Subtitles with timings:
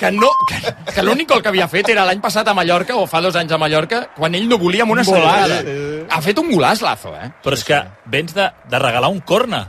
[0.00, 0.58] que no, que,
[0.94, 3.52] que l'únic gol que havia fet era l'any passat a Mallorca, o fa dos anys
[3.52, 5.60] a Mallorca, quan ell no volia amb una celebrada.
[6.08, 7.28] Ha fet un golaç, Lazo, eh?
[7.44, 9.66] Però és que vens de, de regalar un corna.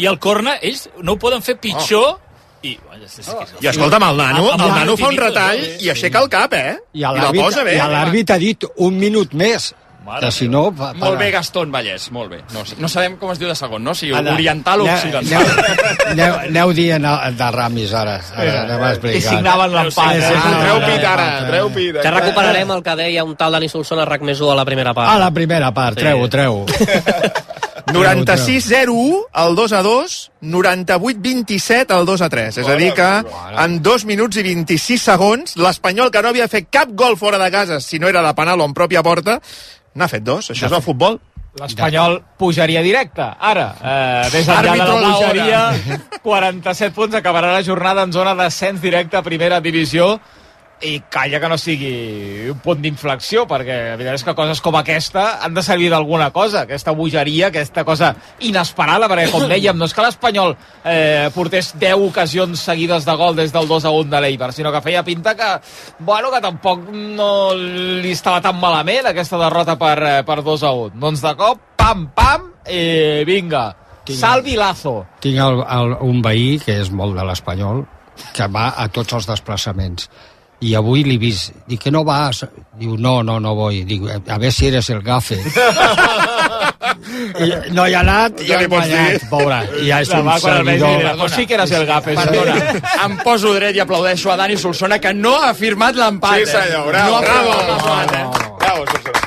[0.00, 2.16] I el corna, ells no ho poden fer pitjor...
[2.64, 5.18] I, és, és, és, I escolta'm, el nano, Amb- amb el el nano fa un
[5.20, 6.78] retall i aixeca el cap, eh?
[6.96, 7.74] I la l'àrbit posa bé.
[7.76, 9.66] i l'àrbit ha dit un minut més.
[10.04, 10.66] Mare que si no...
[10.76, 12.38] Pa, Molt bé, Gaston Vallès, molt bé.
[12.52, 13.94] No, no sabem com es diu de segon, no?
[13.96, 15.46] Si Ara, oriental o occidental.
[15.46, 17.06] Aneu, aneu, aneu dient
[17.38, 18.18] de Ramis ara.
[18.36, 19.22] ara anem a I explicar.
[19.30, 20.12] signaven l'empat.
[20.12, 20.52] Sí, sí.
[20.60, 21.98] Treu pit ara, treu pit.
[22.04, 24.64] Ja recuperarem el que deia un tal Dani Solsona a RAC més 1 a la
[24.68, 25.08] primera part.
[25.14, 26.04] A la primera part, Sí.
[26.04, 26.66] treu-ho, treu-ho.
[27.92, 32.58] 96-01, el 2 a 2, 98-27, el 2 a 3.
[32.58, 33.08] És a dir que
[33.64, 37.50] en 2 minuts i 26 segons, l'Espanyol, que no havia fet cap gol fora de
[37.54, 39.40] casa, si no era de penal o en pròpia porta,
[39.94, 40.50] n'ha fet dos.
[40.50, 41.20] Això és el futbol.
[41.60, 43.22] L'Espanyol pujaria directe.
[43.22, 45.60] Ara, eh, més enllà de la pujaria,
[46.24, 50.16] 47 punts, acabarà la jornada en zona d'ascens directe a primera divisió
[50.82, 51.92] i calla que no sigui
[52.50, 56.64] un punt d'inflexió, perquè veritat és que coses com aquesta han de servir d'alguna cosa,
[56.64, 58.12] aquesta bogeria, aquesta cosa
[58.44, 63.38] inesperada, perquè com dèiem, no és que l'Espanyol eh, portés 10 ocasions seguides de gol
[63.38, 65.52] des del 2 a 1 de l'Eibar, sinó que feia pinta que,
[66.00, 70.74] bueno, que tampoc no li estava tan malament aquesta derrota per, eh, per 2 a
[70.84, 71.00] 1.
[71.00, 73.70] Doncs de cop, pam, pam, i vinga,
[74.08, 75.00] salvi Lazo.
[75.24, 77.84] Tinc el, el, un veí, que és molt de l'Espanyol,
[78.34, 80.08] que va a tots els desplaçaments.
[80.64, 81.52] I avui l'he vist.
[81.68, 82.44] Dic que no vas.
[82.80, 83.82] Diu, no, no, no voy.
[83.84, 85.36] Dic, a ver si eres el gafe.
[87.44, 89.28] I no hi ha anat i Ja ha li pots guanyat, dir.
[89.30, 89.58] pobre.
[89.82, 90.96] I ja és La un seguidor.
[91.00, 92.14] dirà, pues sí que eres el gafe.
[92.14, 92.56] Perdona,
[93.04, 96.38] em poso dret i aplaudeixo a Dani Solsona, que no ha firmat l'empat.
[96.44, 97.52] Sí, senyor, bravo, no ha bravo.
[97.52, 98.54] firmat l'empat, eh?
[98.60, 99.20] Bravo, Solsona.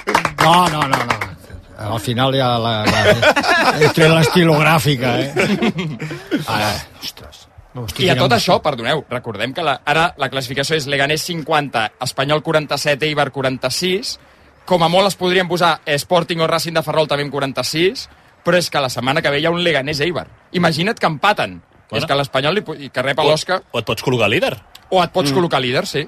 [0.44, 1.94] No, no, no, no.
[1.94, 5.28] Al final hi ha la, la, té l'estilogràfica, eh?
[6.56, 6.72] Ara,
[7.04, 7.47] ostres.
[8.00, 12.44] I a tot això, perdoneu, recordem que la, ara la classificació és Leganés 50, Espanyol
[12.46, 14.18] 47, Eibar 46,
[14.68, 18.08] com a molt es podrien posar Sporting o Racing de Ferrol també amb 46,
[18.44, 20.28] però és que la setmana que ve hi ha un Leganés Eibar.
[20.58, 21.62] Imagina't que empaten.
[21.88, 22.02] Bueno.
[22.02, 24.58] És que l'Espanyol que rep a l'Oscar, O et pots col·locar líder.
[24.90, 25.36] o et pots mm.
[25.36, 26.08] col·locar líder, sí.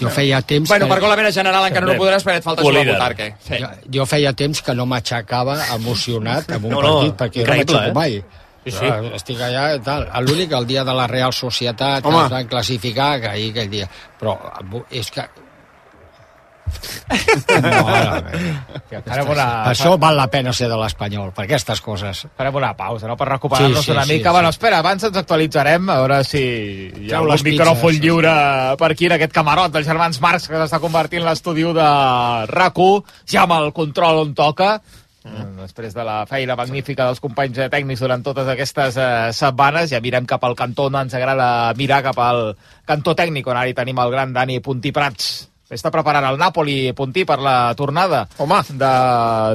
[0.00, 0.92] Jo feia temps Bueno, que...
[0.92, 2.90] per gol a mena general encara no podràs perquè et falta jugar a.
[2.90, 3.28] Butarque.
[3.46, 3.60] Sí.
[3.62, 7.54] Jo, jo feia temps que no m'aixecava emocionat amb un No, no, partit, perquè no
[7.54, 7.94] m'aixeco eh?
[7.96, 8.18] mai.
[8.66, 9.10] Sí, sí.
[9.14, 10.08] Estic allà i tal.
[10.26, 12.24] L'únic, el dia de la Real Societat, Home.
[12.26, 13.88] ens van classificar, que ahir aquell dia.
[14.20, 14.36] Però
[14.90, 15.26] és que...
[17.62, 18.32] No, ara.
[19.06, 22.24] Farem una, per això val la pena ser de l'Espanyol, per aquestes coses.
[22.36, 23.16] farem una pausa, no?
[23.16, 24.30] Per recuperar-nos Sí, sí, una sí, mica.
[24.30, 24.34] sí.
[24.34, 28.02] bueno, espera, abans ens actualitzarem, a veure si hi ha Treu les micròfon pizzas.
[28.02, 28.34] lliure
[28.82, 31.88] per aquí en aquest camarot dels germans Marx que s'està convertint l'estudi de
[32.50, 34.80] RAC1, ja amb el control on toca.
[35.26, 35.56] Mm.
[35.66, 40.02] Després de la feina magnífica dels companys eh, tècnics durant totes aquestes eh, setmanes, ja
[40.04, 42.54] mirem cap al cantó on ens agrada mirar cap al
[42.86, 45.48] cantó tècnic, on ara hi tenim el gran Dani Puntí Prats.
[45.66, 48.60] Està preparant el Napoli, Puntí, per la tornada Home.
[48.70, 48.90] de,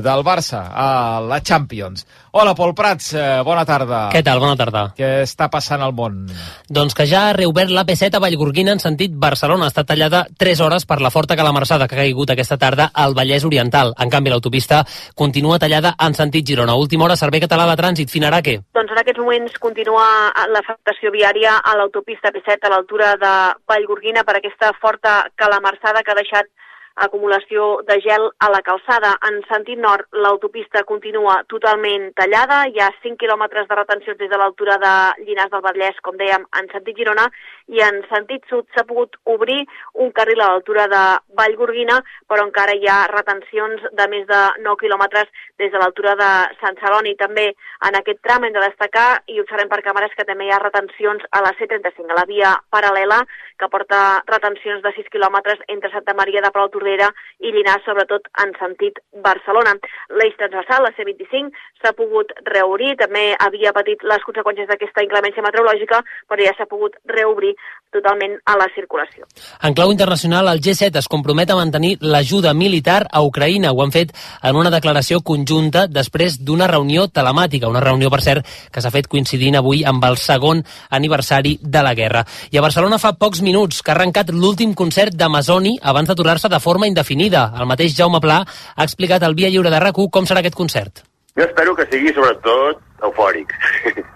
[0.03, 2.03] del Barça a la Champions.
[2.33, 4.05] Hola, Pol Prats, eh, bona tarda.
[4.07, 4.39] Què tal?
[4.39, 4.85] Bona tarda.
[4.95, 6.29] Què està passant al món?
[6.71, 9.65] Doncs que ja ha reobert l'AP7 a Vallgorguina en sentit Barcelona.
[9.67, 13.17] Ha estat tallada 3 hores per la forta calamarsada que ha caigut aquesta tarda al
[13.19, 13.91] Vallès Oriental.
[13.99, 16.79] En canvi, l'autopista continua tallada en sentit Girona.
[16.79, 18.61] Última hora, Servei Català de Trànsit, Finaraque.
[18.79, 20.07] Doncs en aquests moments continua
[20.55, 23.35] l'afectació viària a l'autopista P7 a l'altura de
[23.67, 26.47] Vallgorguina per aquesta forta calamarsada que ha deixat
[26.95, 29.13] acumulació de gel a la calçada.
[29.27, 32.65] En sentit nord, l'autopista continua totalment tallada.
[32.67, 34.93] Hi ha 5 quilòmetres de retencions des de l'altura de
[35.25, 37.29] Llinars del Vallès, com dèiem, en sentit Girona,
[37.71, 39.61] i en sentit sud s'ha pogut obrir
[40.03, 41.03] un carril a l'altura de
[41.39, 46.29] Vallgorguina, però encara hi ha retencions de més de 9 quilòmetres des de l'altura de
[46.59, 47.15] Sant Celoni.
[47.19, 47.47] També
[47.87, 51.23] en aquest tram hem de destacar, i observem per càmeres, que també hi ha retencions
[51.31, 53.21] a la C35, a la via paral·lela,
[53.57, 57.07] que porta retencions de 6 quilòmetres entre Santa Maria de Pau Tordera
[57.39, 59.77] i Llinars, sobretot en sentit Barcelona.
[60.19, 66.01] L'eix transversal, la C25, s'ha pogut reobrir, també havia patit les conseqüències d'aquesta inclemència meteorològica,
[66.27, 67.55] però ja s'ha pogut reobrir
[67.91, 69.27] totalment a la circulació.
[69.61, 73.73] En clau internacional, el G7 es compromet a mantenir l'ajuda militar a Ucraïna.
[73.75, 78.47] Ho han fet en una declaració conjunta després d'una reunió telemàtica, una reunió, per cert,
[78.71, 82.25] que s'ha fet coincidint avui amb el segon aniversari de la guerra.
[82.51, 86.59] I a Barcelona fa pocs minuts que ha arrencat l'últim concert d'Amazoni abans d'aturar-se de
[86.63, 87.49] forma indefinida.
[87.59, 91.03] El mateix Jaume Pla ha explicat al Via Lliure de rac com serà aquest concert.
[91.35, 93.51] Jo espero que sigui, sobretot, eufòric.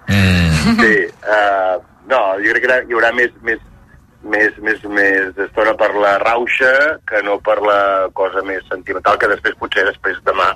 [0.07, 0.79] Mm.
[0.79, 0.93] Sí,
[1.29, 3.61] uh, no, jo crec que hi haurà més, més,
[4.23, 6.71] més, més, més estona per la rauxa
[7.07, 7.79] que no per la
[8.17, 10.51] cosa més sentimental que després, potser després demà,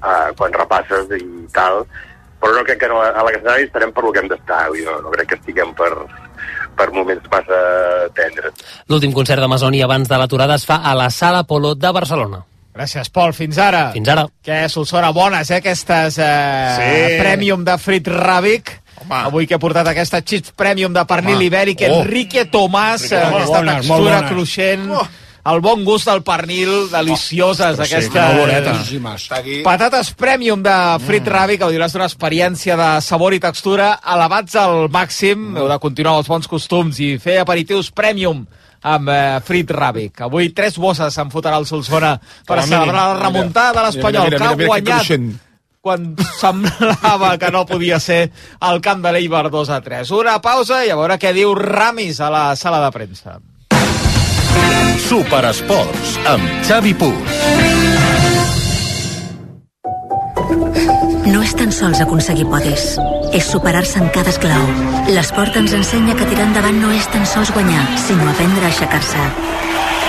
[0.00, 1.22] uh, quan repasses i
[1.54, 1.84] tal,
[2.40, 5.00] però no crec que no, a la escenari estarem per lo que hem d'estar, no,
[5.04, 5.90] no crec que estiguem per,
[6.78, 7.58] per moments massa
[8.16, 8.62] tendres.
[8.88, 12.44] L'últim concert de Masoni abans de l'aturada es fa a la Sala Polo de Barcelona.
[12.70, 13.32] Gràcies, Pol.
[13.34, 13.88] Fins ara.
[13.92, 14.24] Fins ara.
[14.46, 17.18] Que Solsona, bones, eh, aquestes eh, Sí.
[17.18, 18.79] Premium de Frit Ràbic.
[19.00, 19.14] Home.
[19.24, 21.44] Avui que he portat aquesta chips Premium de pernil Home.
[21.46, 22.02] ibèric, Oh.
[22.02, 24.30] Enrique Tomàs, eh, Molt aquesta bones, textura bones.
[24.30, 25.08] cruixent, Oh.
[25.52, 28.26] el bon gust del pernil, delicioses, sí, aquesta...
[28.30, 28.72] que boneta.
[28.72, 29.28] Boníssimes.
[29.64, 30.74] Patates Premium de
[31.06, 31.32] Frit Mm.
[31.32, 35.56] Ràbic, gaudiràs d'una experiència de sabor i textura elevats al màxim.
[35.56, 38.46] Heu de continuar els bons costums i fer aperitius Premium
[38.82, 40.20] amb eh, Frit Ràbic.
[40.20, 44.56] Avui tres bosses se'n fotrà el Solsona per celebrar la remuntada de l'Espanyol, que ha
[44.56, 45.49] que guanyat.
[45.80, 48.30] Quan semblava que no podia ser
[48.68, 50.10] el camp de l'Eibar 2 a 3.
[50.12, 53.38] Una pausa i a veure què diu Ramis a la sala de premsa.
[55.08, 57.32] Superesports amb Xavi Puig.
[61.30, 62.98] No és tan sols aconseguir podis,
[63.36, 64.66] és superar-se en cada esclau.
[65.08, 69.24] L'esport ens ensenya que tirar endavant no és tan sols guanyar, sinó aprendre a aixecar-se.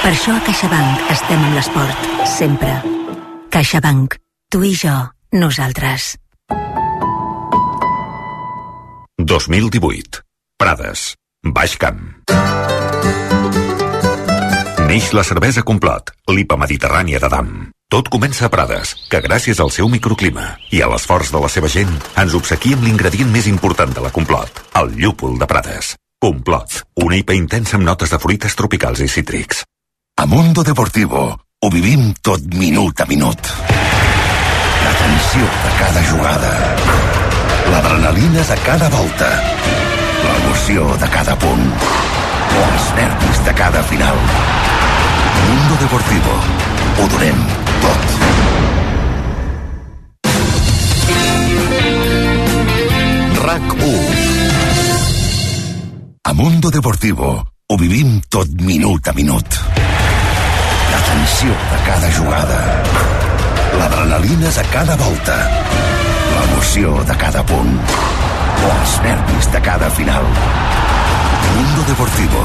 [0.02, 2.76] Per això a CaixaBank estem amb l'esport, sempre.
[3.54, 4.18] CaixaBank.
[4.52, 4.96] Tu i jo,
[5.32, 6.18] nosaltres.
[9.18, 10.24] 2018.
[10.58, 11.16] Prades.
[11.44, 12.00] Baix Camp.
[14.88, 17.52] Neix la cervesa Complot, l'IPA mediterrània de Dam.
[17.92, 21.72] Tot comença a Prades, que gràcies al seu microclima i a l'esforç de la seva
[21.72, 25.96] gent ens obsequia amb l'ingredient més important de la Complot, el llúpol de Prades.
[26.22, 29.64] Complot, una IPA intensa amb notes de fruites tropicals i cítrics.
[30.22, 33.81] A Mundo Deportivo ho vivim tot minut a minut.
[35.12, 36.52] Tensió de cada jugada.
[37.72, 39.28] L'adrenalina de cada volta.
[40.24, 41.66] L'emoció de cada punt.
[42.62, 44.16] Els nervis de cada final.
[45.50, 46.36] Mundo Deportivo.
[46.96, 47.44] Ho donem
[47.84, 48.08] tot.
[53.44, 53.92] RAC 1
[56.24, 57.34] A Mundo Deportivo
[57.68, 59.60] ho vivim tot minut a minut.
[60.92, 63.21] La tensió de cada jugada.
[63.82, 65.36] L'adrenalina de cada volta.
[66.36, 67.80] L'emoció de cada punt.
[68.68, 70.28] Els nervis de cada final.
[71.56, 72.44] Mundo Deportivo.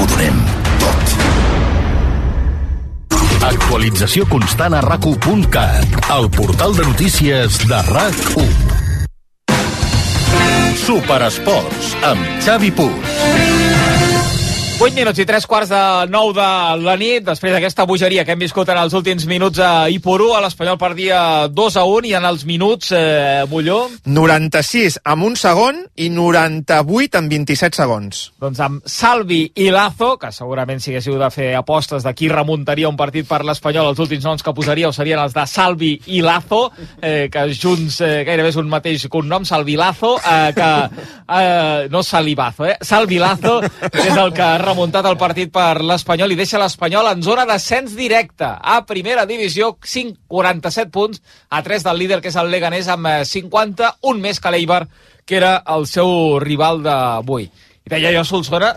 [0.00, 0.40] Ho donem
[0.80, 1.12] tot.
[3.50, 8.48] Actualització constant a rac1.cat, el portal de notícies de RAC1.
[10.88, 13.51] Superesports amb Xavi Puig.
[14.82, 15.80] 8 minuts i 3 quarts de
[16.10, 19.86] 9 de la nit, després d'aquesta bogeria que hem viscut en els últims minuts a
[19.94, 23.76] Iporú, a l'Espanyol perdia 2 a 1 i en els minuts, eh, Molló,
[24.10, 28.32] 96 amb un segon i 98 amb 27 segons.
[28.42, 32.90] doncs amb Salvi i Lazo, que segurament si haguéssiu de fer apostes de qui remuntaria
[32.90, 36.72] un partit per l'Espanyol, els últims noms que posaríeu serien els de Salvi i Lazo,
[37.00, 40.90] eh, que junts eh, gairebé és un mateix cognom, Salvi Lazo, eh, que
[41.38, 42.76] eh, no Salibazo, eh?
[42.80, 47.20] Salvi Lazo, que és el que remuntat el partit per l'Espanyol i deixa l'Espanyol en
[47.24, 51.20] zona d'ascens directe a primera divisió, 5, 47 punts
[51.52, 54.86] a 3 del líder, que és el Leganés, amb eh, 50, un més que l'Eibar,
[55.28, 57.50] que era el seu rival d'avui.
[57.84, 58.72] I deia jo, Solsona,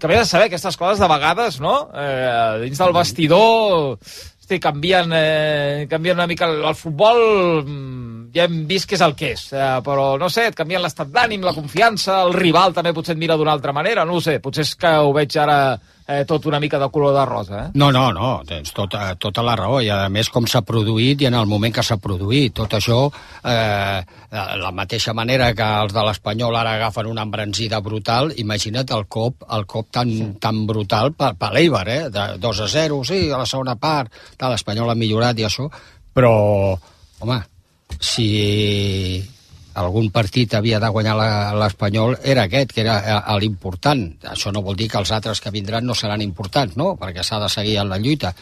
[0.00, 1.74] que vés a saber aquestes coses de vegades, no?
[1.92, 3.98] Eh, dins del vestidor
[4.44, 9.04] hosti, canvien, eh, canvien una mica el, el futbol mm, ja hem vist que és
[9.04, 12.74] el que és eh, però no sé, et canvien l'estat d'ànim la confiança, el rival
[12.74, 15.36] també potser et mira d'una altra manera no ho sé, potser és que ho veig
[15.40, 17.70] ara eh, tot una mica de color de rosa eh?
[17.74, 21.28] No, no, no, tens tota, tota la raó, i a més com s'ha produït i
[21.30, 22.54] en el moment que s'ha produït.
[22.54, 22.98] Tot això,
[23.44, 24.00] eh,
[24.34, 29.06] de la mateixa manera que els de l'Espanyol ara agafen una embranzida brutal, imagina't el
[29.08, 30.28] cop, el cop tan, sí.
[30.40, 32.02] tan brutal per, per l'Eibar, eh?
[32.14, 34.12] De 2 a 0, sí, a la segona part,
[34.44, 35.70] l'Espanyol ha millorat i això,
[36.14, 36.34] però,
[37.24, 37.38] home,
[37.98, 38.28] si
[39.74, 41.14] algun partit havia de guanyar
[41.58, 44.04] l'Espanyol era aquest, que era eh, l'important.
[44.30, 46.94] Això no vol dir que els altres que vindran no seran importants, no?
[47.00, 48.34] perquè s'ha de seguir en la lluita.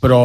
[0.00, 0.20] Però,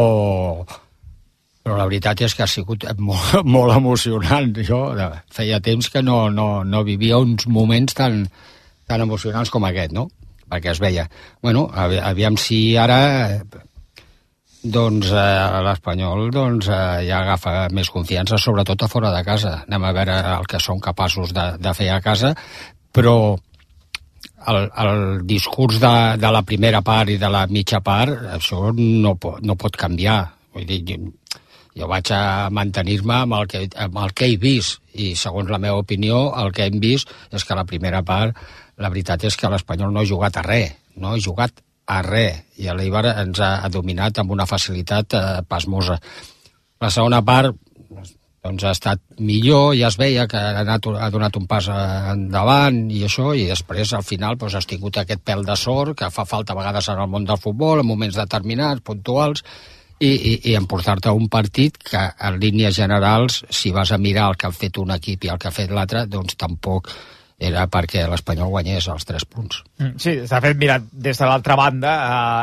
[1.62, 4.52] però la veritat és que ha sigut molt, molt emocionant.
[4.66, 4.84] Jo
[5.32, 8.26] feia temps que no, no, no vivia uns moments tan,
[8.86, 10.08] tan emocionants com aquest, no?
[10.52, 11.06] Perquè es veia.
[11.40, 12.98] Bueno, avi- aviam si ara
[13.30, 13.42] eh,
[14.62, 19.62] doncs eh, l'Espanyol doncs, eh, ja agafa més confiança, sobretot a fora de casa.
[19.66, 22.34] Anem a veure el que són capaços de, de fer a casa,
[22.94, 23.16] però
[24.46, 29.16] el, el discurs de, de la primera part i de la mitja part, això no,
[29.18, 30.20] no pot canviar.
[30.54, 31.12] Vull dir, jo,
[31.78, 35.60] jo vaig a mantenir-me amb, el que, amb el que he vist i segons la
[35.62, 38.36] meva opinió el que hem vist és que la primera part
[38.76, 42.42] la veritat és que l'Espanyol no ha jugat a res no ha jugat a res
[42.62, 45.98] i l'Eibar ens ha, dominat amb una facilitat eh, pasmosa.
[46.82, 47.54] La segona part
[48.42, 52.80] doncs ha estat millor, ja es veia que ha, anat, ha donat un pas endavant
[52.90, 56.26] i això, i després al final doncs, has tingut aquest pèl de sort que fa
[56.26, 59.44] falta a vegades en el món del futbol, en moments determinats, puntuals,
[60.02, 64.38] i, i, i emportar-te un partit que en línies generals, si vas a mirar el
[64.40, 66.90] que ha fet un equip i el que ha fet l'altre, doncs tampoc
[67.42, 69.62] era perquè l'Espanyol guanyés els tres punts.
[69.78, 71.96] Mm, Sí, de fet, mira, des de l'altra banda,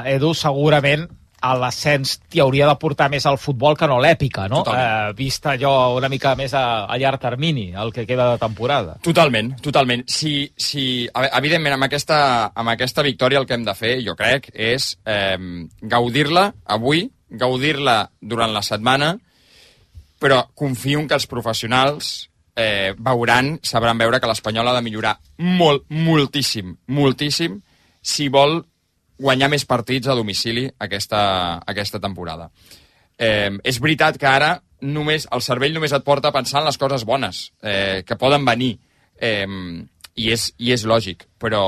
[0.05, 1.07] eh, Edu, segurament
[1.41, 4.63] a l'ascens t'hi hauria de portar més al futbol que no l'èpica, no?
[4.67, 8.97] Eh, vist allò una mica més a, a llarg termini, el que queda de temporada.
[9.05, 10.03] Totalment, totalment.
[10.11, 12.19] Si, si, evidentment, amb aquesta,
[12.53, 15.37] amb aquesta victòria el que hem de fer, jo crec, és eh,
[15.81, 19.13] gaudir-la avui, gaudir-la durant la setmana,
[20.19, 22.28] però confio en que els professionals
[22.59, 27.59] eh, veuran, sabran veure que l'Espanyol ha de millorar molt, moltíssim, moltíssim,
[28.01, 28.59] si vol
[29.19, 31.21] guanyar més partits a domicili aquesta,
[31.67, 32.49] aquesta temporada.
[33.19, 36.79] Eh, és veritat que ara només el cervell només et porta a pensar en les
[36.79, 38.77] coses bones eh, que poden venir
[39.19, 39.47] eh,
[40.15, 41.63] i, és, i és lògic, però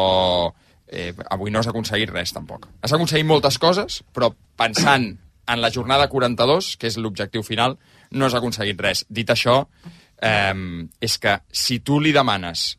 [0.88, 2.68] eh, avui no has aconseguit res tampoc.
[2.84, 5.12] Has aconseguit moltes coses, però pensant
[5.52, 7.76] en la jornada 42, que és l'objectiu final,
[8.12, 9.04] no has aconseguit res.
[9.10, 9.66] Dit això,
[10.22, 10.54] eh,
[11.02, 12.72] és que si tu li demanes,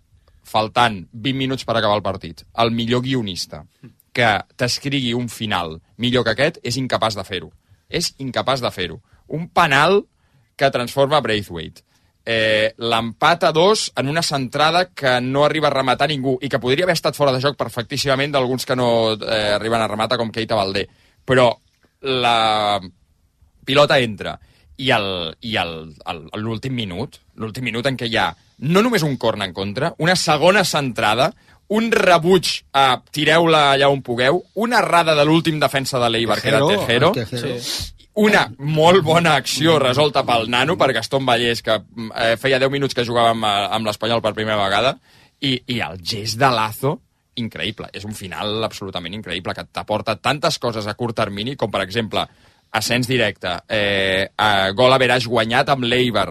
[0.53, 3.65] faltant 20 minuts per acabar el partit, el millor guionista
[4.13, 4.29] que
[4.61, 7.49] t'escrigui un final millor que aquest, és incapaç de fer-ho.
[7.89, 9.01] És incapaç de fer-ho.
[9.33, 10.03] Un penal
[10.57, 11.85] que transforma Braithwaite.
[12.25, 16.61] Eh, L'empat a dos en una centrada que no arriba a rematar ningú i que
[16.63, 20.31] podria haver estat fora de joc perfectíssimament d'alguns que no eh, arriben a rematar com
[20.31, 20.85] Keita Valdé.
[21.25, 21.49] Però
[22.03, 22.79] la
[23.65, 24.37] pilota entra
[24.83, 25.55] i
[26.43, 30.15] l'últim minut, l'últim minut en què hi ha no només un corn en contra, una
[30.17, 31.33] segona centrada,
[31.73, 36.53] un rebuig a tireu-la allà on pugueu, una errada de l'últim defensa de l'Eibar, que
[36.53, 38.03] era Tejero, Tejero, Tejero.
[38.23, 42.95] una molt bona acció resolta pel nano, per Gastón Vallès, que eh, feia 10 minuts
[42.95, 44.99] que jugava amb, eh, amb l'Espanyol per primera vegada,
[45.41, 46.99] i, i el gest de Lazo,
[47.41, 47.89] increïble.
[47.97, 52.27] És un final absolutament increïble, que t'aporta tantes coses a curt termini, com per exemple,
[52.73, 56.31] ascens directe, eh, eh, gol a veràs guanyat amb l'Eibar,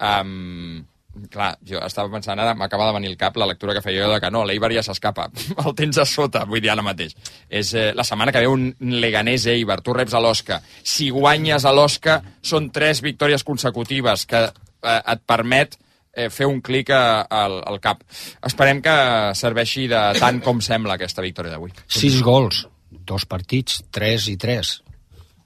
[0.00, 0.84] um,
[1.30, 4.10] clar, jo estava pensant, ara m'acaba de venir al cap la lectura que feia jo
[4.12, 5.28] de que no, l'Eibar ja s'escapa,
[5.64, 7.14] el tens a sota, vull dir ara mateix.
[7.48, 10.60] És eh, la setmana que ve un Leganés Eibar, tu reps a l'Osca.
[10.82, 15.76] Si guanyes a l'Osca, són tres victòries consecutives que eh, et permet
[16.16, 18.02] eh, fer un clic a- al, al cap.
[18.44, 18.96] Esperem que
[19.38, 21.70] serveixi de tant com sembla aquesta victòria d'avui.
[21.86, 24.80] Sis gols, dos partits, tres i tres.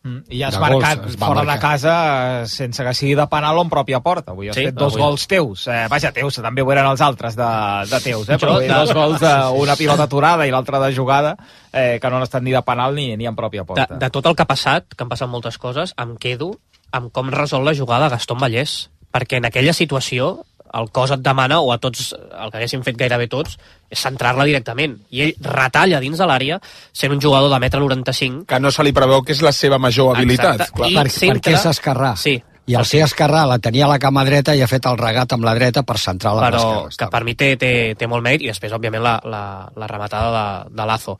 [0.08, 1.58] Mm, I has De marcat gols, fora de marcar.
[1.70, 1.94] casa
[2.42, 4.32] eh, sense que sigui de penal o en pròpia porta.
[4.32, 5.02] Avui has Sí, fet dos avui.
[5.02, 5.66] gols teus.
[5.68, 7.48] Eh, vaja, teus, també ho eren els altres de,
[7.90, 8.38] de teus, eh?
[8.38, 11.36] però Jo, de- dos gols d'una pilota aturada i l'altra de jugada
[11.72, 13.94] eh, que no han estat ni de penal ni, ni en pròpia De, porta.
[13.98, 16.54] de tot el que ha passat, que han passat moltes coses, em quedo
[16.90, 18.88] amb com resol la jugada Gastón Vallès.
[19.12, 20.44] Perquè en aquella situació
[20.74, 23.56] el cos et demana, o a tots, el que haguessin fet gairebé tots,
[23.88, 24.98] és centrar-la directament.
[25.10, 26.60] I ell retalla dins de l'àrea
[26.92, 29.78] sent un jugador de metre 95 Que no se li preveu que és la seva
[29.78, 30.60] major habilitat.
[30.60, 30.76] Exacte.
[30.76, 30.90] Clar.
[30.90, 32.14] I Per, centra- perquè és esquerrà.
[32.16, 32.36] Sí.
[32.68, 35.32] I el ser esquerrà la tenia a la cama dreta i ha fet el regat
[35.32, 38.44] amb la dreta per centrar la però que per mi té, té, té molt mèrit
[38.44, 39.40] i després, òbviament, la, la,
[39.74, 41.14] la rematada de, de Lazo.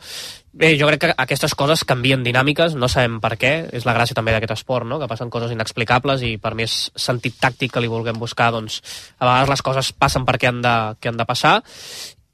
[0.59, 4.17] Bé, jo crec que aquestes coses canvien dinàmiques, no sabem per què, és la gràcia
[4.19, 4.97] també d'aquest esport, no?
[4.99, 8.81] que passen coses inexplicables i per més sentit tàctic que li vulguem buscar, doncs
[9.21, 11.61] a vegades les coses passen perquè han de, que han de passar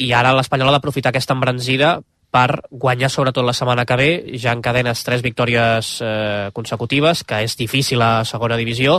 [0.01, 1.99] i ara l'Espanyol ha d'aprofitar aquesta embranzida
[2.33, 4.09] per guanyar sobretot la setmana que ve,
[4.41, 8.97] ja encadenes tres victòries eh, consecutives, que és difícil a segona divisió,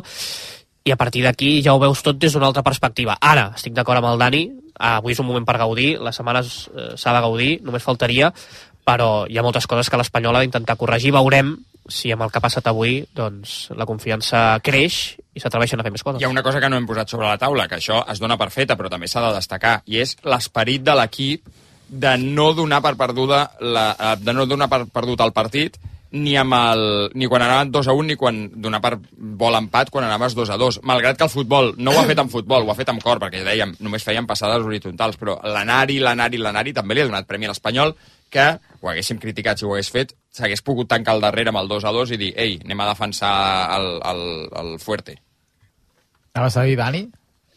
[0.86, 3.18] i a partir d'aquí ja ho veus tot des d'una altra perspectiva.
[3.20, 4.46] Ara, estic d'acord amb el Dani,
[4.78, 8.32] avui és un moment per gaudir, les setmanes eh, s'ha de gaudir, només faltaria,
[8.86, 11.14] però hi ha moltes coses que l'Espanyol ha d'intentar corregir.
[11.16, 11.56] Veurem
[11.90, 15.94] si amb el que ha passat avui doncs, la confiança creix i s'atreveixen a fer
[15.94, 16.22] més coses.
[16.22, 18.38] Hi ha una cosa que no hem posat sobre la taula, que això es dona
[18.42, 21.50] per feta, però també s'ha de destacar, i és l'esperit de l'equip
[21.90, 25.78] de no donar per perduda la, eh, de no donar per perdut el partit
[26.16, 29.92] ni, amb el, ni quan anaven 2 a 1 ni quan donar per vol empat
[29.94, 30.80] quan anaves 2 a 2.
[30.88, 33.20] Malgrat que el futbol no ho ha fet amb futbol, ho ha fet amb cor,
[33.22, 37.50] perquè dèiem, només feien passades horitzontals, però l'anar-hi, l'anar-hi, l'anar-hi també li ha donat premi
[37.50, 37.96] a l'Espanyol
[38.32, 38.48] que
[38.82, 41.86] ho haguéssim criticat si ho hagués fet, s'hagués pogut tancar al darrere amb el 2
[41.86, 43.36] a 2 i dir, ei, anem a defensar
[43.76, 44.26] el, el,
[44.64, 45.20] el Fuerte.
[46.34, 47.06] Anaves a dir, Dani?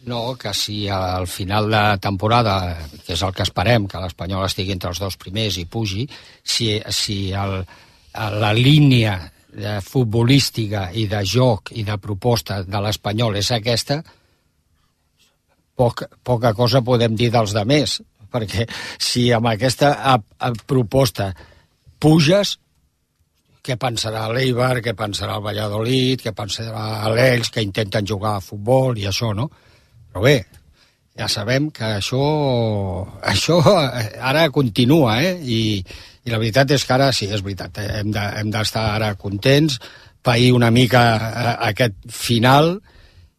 [0.09, 4.73] No, que si al final de temporada, que és el que esperem, que l'Espanyol estigui
[4.75, 6.07] entre els dos primers i pugi,
[6.47, 7.59] si, si el,
[8.15, 9.19] la línia
[9.59, 13.99] de futbolística i de joc i de proposta de l'Espanyol és aquesta,
[15.79, 17.99] poc, poca cosa podem dir dels de més,
[18.33, 18.67] perquè
[19.01, 21.33] si amb aquesta a, a proposta
[21.99, 22.59] puges,
[23.65, 28.97] què pensarà l'Eibar, què pensarà el Valladolid, què pensarà l'Ells, que intenten jugar a futbol
[28.97, 29.49] i això, no?
[30.09, 30.39] Però bé,
[31.19, 32.23] ja sabem que això,
[33.33, 33.59] això
[34.31, 35.35] ara continua, eh?
[35.43, 35.61] I,
[36.29, 37.89] i la veritat és que ara, sí, és veritat, eh?
[38.03, 39.81] hem de- hem d'estar de, ara contents,
[40.23, 42.77] pair una mica eh, aquest final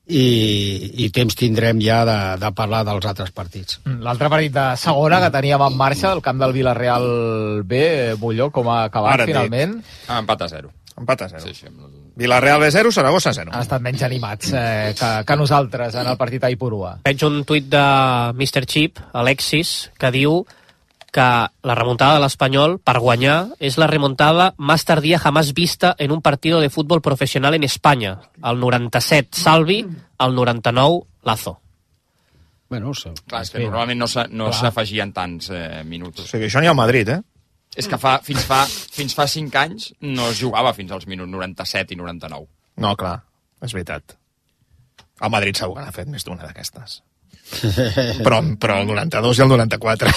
[0.10, 3.78] i, i temps tindrem ja de, de parlar dels altres partits.
[4.02, 8.50] L'altre partit de segona que teníem en marxa, el camp del Villarreal B, eh, Molló,
[8.56, 9.78] com ha acabat Ara finalment.
[10.08, 10.74] Ah, empat a zero.
[11.00, 11.40] Empat a 0.
[11.46, 11.68] Sí, sí.
[11.70, 11.86] amb
[12.20, 13.54] Villarreal B0, Saragossa 0.
[13.56, 16.98] Han estat menys animats eh, que, que nosaltres en el partit a Ipurua.
[17.06, 17.84] Veig un tuit de
[18.36, 18.66] Mr.
[18.68, 20.42] Chip, Alexis, que diu
[21.12, 21.22] que
[21.64, 26.22] la remuntada de l'Espanyol, per guanyar, és la remontada más tardía jamás vista en un
[26.22, 28.20] partido de fútbol profesional en España.
[28.44, 29.86] El 97, Salvi,
[30.20, 31.60] el 99, Lazo.
[32.70, 33.10] Bueno, sí.
[33.26, 36.22] Clar, és que normalment no s'a- no s'afegien tants eh, minuts.
[36.22, 37.22] O sigui, això n'hi ha al Madrid, eh?
[37.76, 41.30] És que fa, fins, fa, fins fa 5 anys no es jugava fins als minuts
[41.32, 42.46] 97 i 99.
[42.78, 43.20] No, clar,
[43.66, 44.16] és veritat.
[45.22, 47.02] El Madrid segur que n'ha fet més d'una d'aquestes.
[48.26, 50.12] Però, però el 92 i el 94.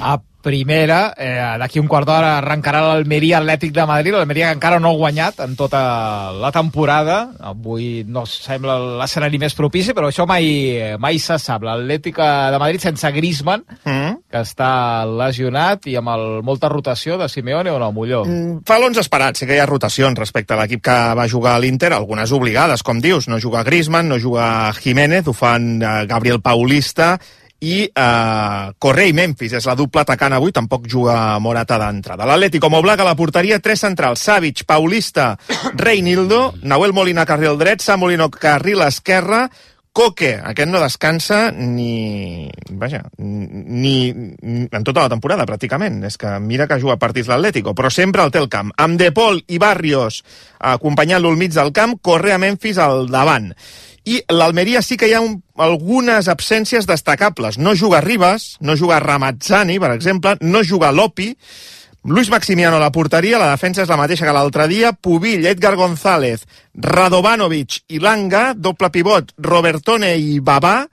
[0.00, 4.78] A primera, eh, d'aquí un quart d'hora arrencarà l'Almeria Atlètic de Madrid, l'Almeria que encara
[4.80, 7.18] no ha guanyat en tota la temporada.
[7.44, 11.66] Avui no sembla l'escenari més propici, però això mai, mai se sap.
[11.68, 14.16] L'Atlètic de Madrid sense Griezmann, Mm?
[14.30, 18.24] que està lesionat i amb el, molta rotació de Simeone o no, Molló?
[18.24, 21.56] Mm, Fa l'11 esperat, sí que hi ha rotacions respecte a l'equip que va jugar
[21.56, 26.06] a l'Inter, algunes obligades, com dius, no juga Griezmann, no juga Jiménez, ho fan eh,
[26.06, 27.18] Gabriel Paulista
[27.60, 32.28] i eh, Correa i Memphis, és la dupla atacant avui, tampoc juga Morata d'entrada.
[32.28, 35.34] L'Atlético Moblaga a la porteria, tres centrals, Savic, Paulista,
[35.74, 39.48] Reinildo, Nahuel Molina carril dret, Samolino carril esquerra,
[39.92, 42.46] Coque, aquest no descansa ni...
[42.78, 45.98] Vaja, ni, ni en tota la temporada, pràcticament.
[46.06, 48.70] És que mira que juga partits l'Atlético, però sempre el té al camp.
[48.78, 50.22] Amb De Paul i Barrios
[50.60, 53.50] acompanyant-lo al mig del camp, Correa Memphis al davant.
[54.08, 57.58] I l'Almeria sí que hi ha un, algunes absències destacables.
[57.58, 61.34] No juga Ribas, no juga Ramazzani, per exemple, no juga Lopi,
[62.04, 65.74] Luis Maximiano a la porteria, la defensa és la mateixa que l'altre dia, Pubill, Edgar
[65.76, 70.86] González, Radovanovic i Langa, doble pivot, Robertone i Babà,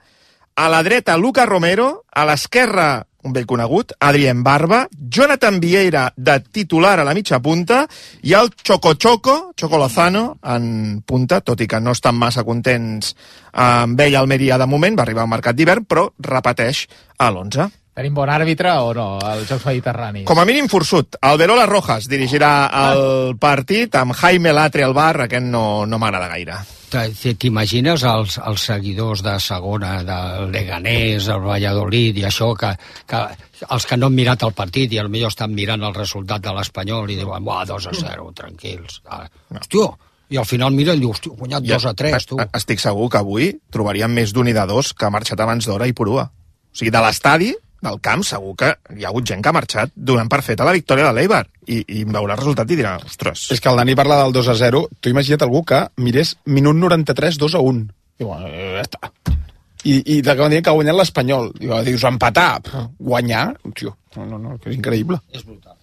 [0.58, 6.38] a la dreta Luca Romero, a l'esquerra un vell conegut, Adrien Barba, Jonathan Vieira de
[6.40, 7.84] titular a la mitja punta.
[8.26, 13.14] I el Choco Choco, Choco Lozano, en punta, tot i que no estan massa contents
[13.52, 16.86] amb ell Almeria de moment, va arribar al mercat d'hivern, però repeteix
[17.18, 17.70] a l'11.
[17.98, 20.22] Tenim bon àrbitre o no, als Jocs Mediterranis?
[20.28, 21.16] Com a mínim forçut.
[21.26, 26.60] Alberola Rojas dirigirà el partit amb Jaime Latre al bar, aquest no, no m'agrada gaire.
[26.94, 32.70] T'imagines els, els seguidors de segona, del Leganés, el Valladolid i això, que,
[33.10, 33.24] que
[33.66, 37.10] els que no han mirat el partit i potser estan mirant el resultat de l'Espanyol
[37.10, 39.02] i diuen, buah, 2 a 0, tranquils.
[39.10, 39.24] Ah,
[39.58, 39.90] hòstia,
[40.30, 42.44] i al final mira i diu, hòstia, guanyat 2 a 3, tu.
[42.62, 45.90] Estic segur que avui trobaríem més d'un i de dos que ha marxat abans d'hora
[45.90, 46.30] i Purua.
[46.30, 49.92] O sigui, de l'estadi, del camp, segur que hi ha hagut gent que ha marxat
[49.94, 51.44] donant per feta la victòria de l'Eibar.
[51.68, 53.46] I, I veurà el resultat i dirà, ostres...
[53.54, 54.82] És que el Dani parla del 2 a 0.
[55.00, 57.86] Tu imagina't algú que mirés minut 93, 2 a 1.
[58.18, 59.12] Diu, eh, ja està.
[59.86, 61.52] I, i de que que ha guanyat l'Espanyol.
[61.60, 65.20] Diu, dius, empatar, pff, guanyar, tio, no, no, no, que és increïble.
[65.32, 65.76] És brutal.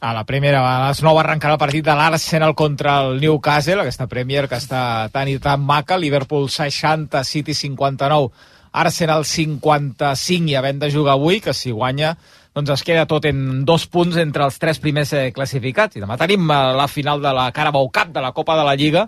[0.00, 4.08] A la primera, a les 9 arrencarà el partit de l'Arsenal contra el Newcastle, aquesta
[4.10, 4.82] Premier que està
[5.14, 8.32] tan i tan maca, Liverpool 60, City 59,
[8.72, 12.16] Arsenal 55 i havent de jugar avui, que si guanya
[12.58, 15.96] doncs es queda tot en dos punts entre els tres primers eh, classificats.
[15.96, 18.74] I demà tenim eh, la final de la Carabao Cup, de la Copa de la
[18.78, 19.06] Lliga.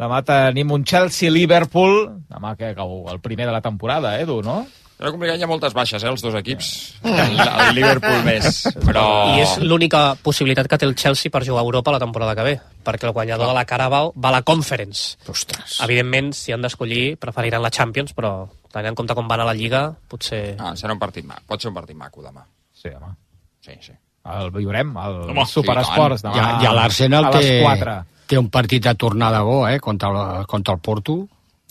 [0.00, 1.96] Demà tenim un Chelsea-Liverpool,
[2.32, 4.62] demà que el primer de la temporada, Edu, no?
[5.00, 6.66] Era complicat, hi ha moltes baixes, eh, els dos equips.
[7.08, 9.04] El, el Liverpool més, però...
[9.32, 12.44] I és l'única possibilitat que té el Chelsea per jugar a Europa la temporada que
[12.44, 12.52] ve,
[12.84, 15.16] perquè el guanyador de la Carabao va a la Conference.
[15.24, 15.78] Ostres.
[15.86, 18.34] Evidentment, si han d'escollir, preferiran la Champions, però
[18.68, 20.42] tenint en compte com van a la Lliga, potser...
[20.60, 21.48] Ah, serà un partit maco.
[21.48, 22.44] Pot ser un partit maco demà.
[22.76, 23.16] Sí, home.
[23.64, 23.96] Sí, sí.
[24.36, 26.20] El viurem, el Home, Superesports.
[26.20, 27.98] sí, demà I, i l'Arsenal té, 4.
[28.28, 31.22] té un partit de tornada bo, eh, contra el, contra el Porto.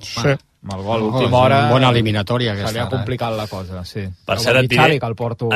[0.02, 0.34] Sí.
[0.62, 1.60] Amb el gol Oh, l'última és hora...
[1.64, 4.02] una bona eliminatòria, Se aquesta, li ha ara, complicat la cosa, sí.
[4.02, 5.50] Per Però cert, et dir, diré- que el Porto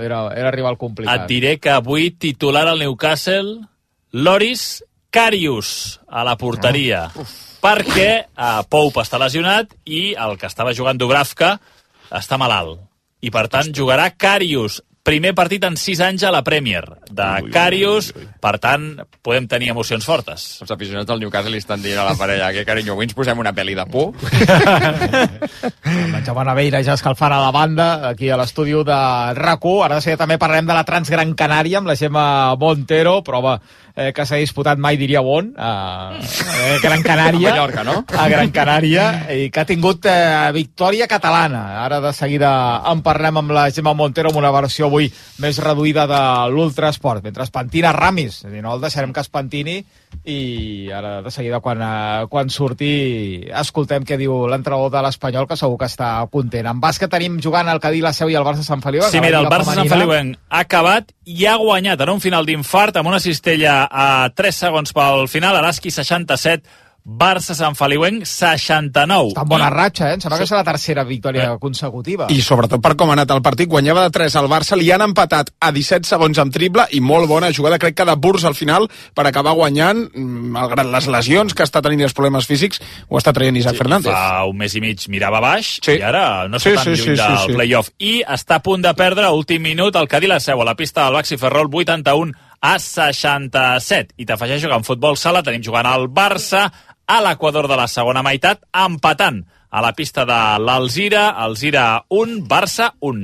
[0.00, 1.22] era, era rival complicat.
[1.22, 3.58] Et diré que avui titular al Newcastle,
[4.12, 7.10] Loris Karius a la porteria.
[7.60, 11.58] perquè eh, Pope està lesionat i el que estava jugant Dubravka
[12.10, 12.80] està malalt.
[13.20, 14.80] I per tant jugarà Karius.
[15.02, 18.10] Primer partit en 6 anys a la Premier de Carius,
[18.40, 18.84] per tant,
[19.24, 20.60] podem tenir emocions fortes.
[20.62, 23.40] Els aficionats del Newcastle li estan dient a la parella que, carinyo, avui ens posem
[23.40, 24.12] una pel·li de por.
[25.90, 29.00] En Jaume Naveira ja escalfant a la banda, aquí a l'estudi de
[29.36, 29.84] RAC1.
[29.86, 33.58] Ara de seguida també parlem de la Transgran Canària amb la Gemma Montero, prova
[34.00, 37.50] eh, que s'ha disputat mai diria on, a eh, Gran Canària.
[37.50, 37.96] A Mallorca, no?
[38.16, 41.62] A Gran Canària, i que ha tingut eh, victòria catalana.
[41.84, 42.50] Ara de seguida
[42.90, 45.10] en parlem amb la Gemma Montero amb una versió avui
[45.42, 46.22] més reduïda de
[46.54, 47.24] l'Ultrasport.
[47.26, 49.80] Mentre es pentina Ramis, és a dir, no el deixarem que es pentini
[50.24, 55.56] i ara de seguida quan, eh, quan surti escoltem què diu l'entrenador de l'Espanyol que
[55.56, 56.66] segur que està content.
[56.66, 59.02] En bàsquet tenim jugant el Cadí, la Seu i el Barça Sant Feliu.
[59.08, 63.00] Sí, mira, el Barça Sant Feliuenc ha acabat i ha guanyat en un final d'infart
[63.00, 66.68] amb una cistella a 3 segons pel final, Araski 67,
[67.04, 69.30] Barça Sant Feliuenc 69.
[69.32, 70.18] Està en bona ratxa, eh?
[70.18, 72.26] Em sembla que és la tercera victòria consecutiva.
[72.30, 75.04] I sobretot per com ha anat el partit, guanyava de 3 al Barça, li han
[75.06, 78.54] empatat a 17 segons amb triple i molt bona jugada, crec que de Burs al
[78.54, 82.80] final per acabar guanyant, mm, malgrat les lesions que està tenint i els problemes físics,
[83.08, 84.12] ho està traient Isaac sí, Fernández.
[84.12, 85.96] Fa un mes i mig mirava baix Sí.
[85.98, 87.52] i ara no està Sí, tan sí, lluny sí, sí, del sí.
[87.54, 87.90] playoff.
[87.98, 90.76] I està a punt de perdre a últim minut el Cadí la Seu a la
[90.76, 94.14] pista del Baxi Ferrol 81 a 67.
[94.20, 96.66] I t'afegeixo que en futbol sala tenim jugant el Barça
[97.10, 102.92] a l'equador de la segona meitat, empatant a la pista de l'Alzira, Alzira 1, Barça
[103.00, 103.20] 1.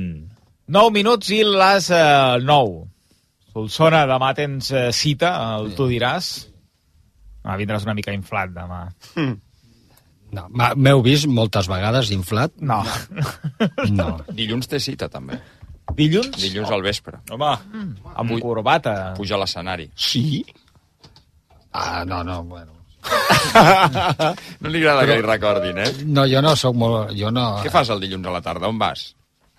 [0.67, 2.85] 9 minuts i les eh, 9.
[3.53, 6.27] Solsona, demà tens eh, cita, el tu diràs.
[7.47, 8.81] Ah, vindràs una mica inflat demà.
[10.35, 12.51] No, m'ha- M'heu vist moltes vegades inflat?
[12.59, 12.81] No.
[13.95, 14.09] No.
[14.39, 15.39] Dilluns té cita, també.
[15.95, 16.35] Dilluns?
[16.41, 17.19] Dilluns al vespre.
[17.31, 17.51] Home,
[18.15, 19.13] Amb corbata.
[19.17, 19.89] Puja a l'escenari.
[19.95, 20.43] Sí?
[21.71, 22.73] Ah, no, no, bueno.
[24.59, 25.91] No li agrada que li recordin, eh?
[26.05, 27.13] No, jo no sóc molt...
[27.17, 27.45] Jo no...
[27.63, 28.67] Què fas el dilluns a la tarda?
[28.67, 29.13] On vas?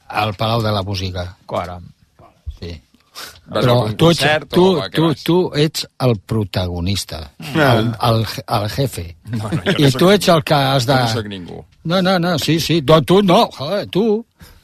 [0.08, 1.24] Al Palau de la Música.
[1.48, 1.78] Cara.
[2.58, 2.74] Sí.
[3.48, 5.22] Vas Però tu, ets, concert tu, o tu, vas?
[5.24, 7.22] tu ets el protagonista,
[7.56, 7.72] Ah.
[7.78, 8.26] el, el,
[8.58, 9.06] el jefe.
[9.30, 10.94] No, no, jo no I soc tu ets el que has de...
[10.94, 11.64] Jo no sóc ningú.
[11.88, 12.82] No, no, no, sí, sí.
[12.86, 14.04] No, tu no, joder, tu,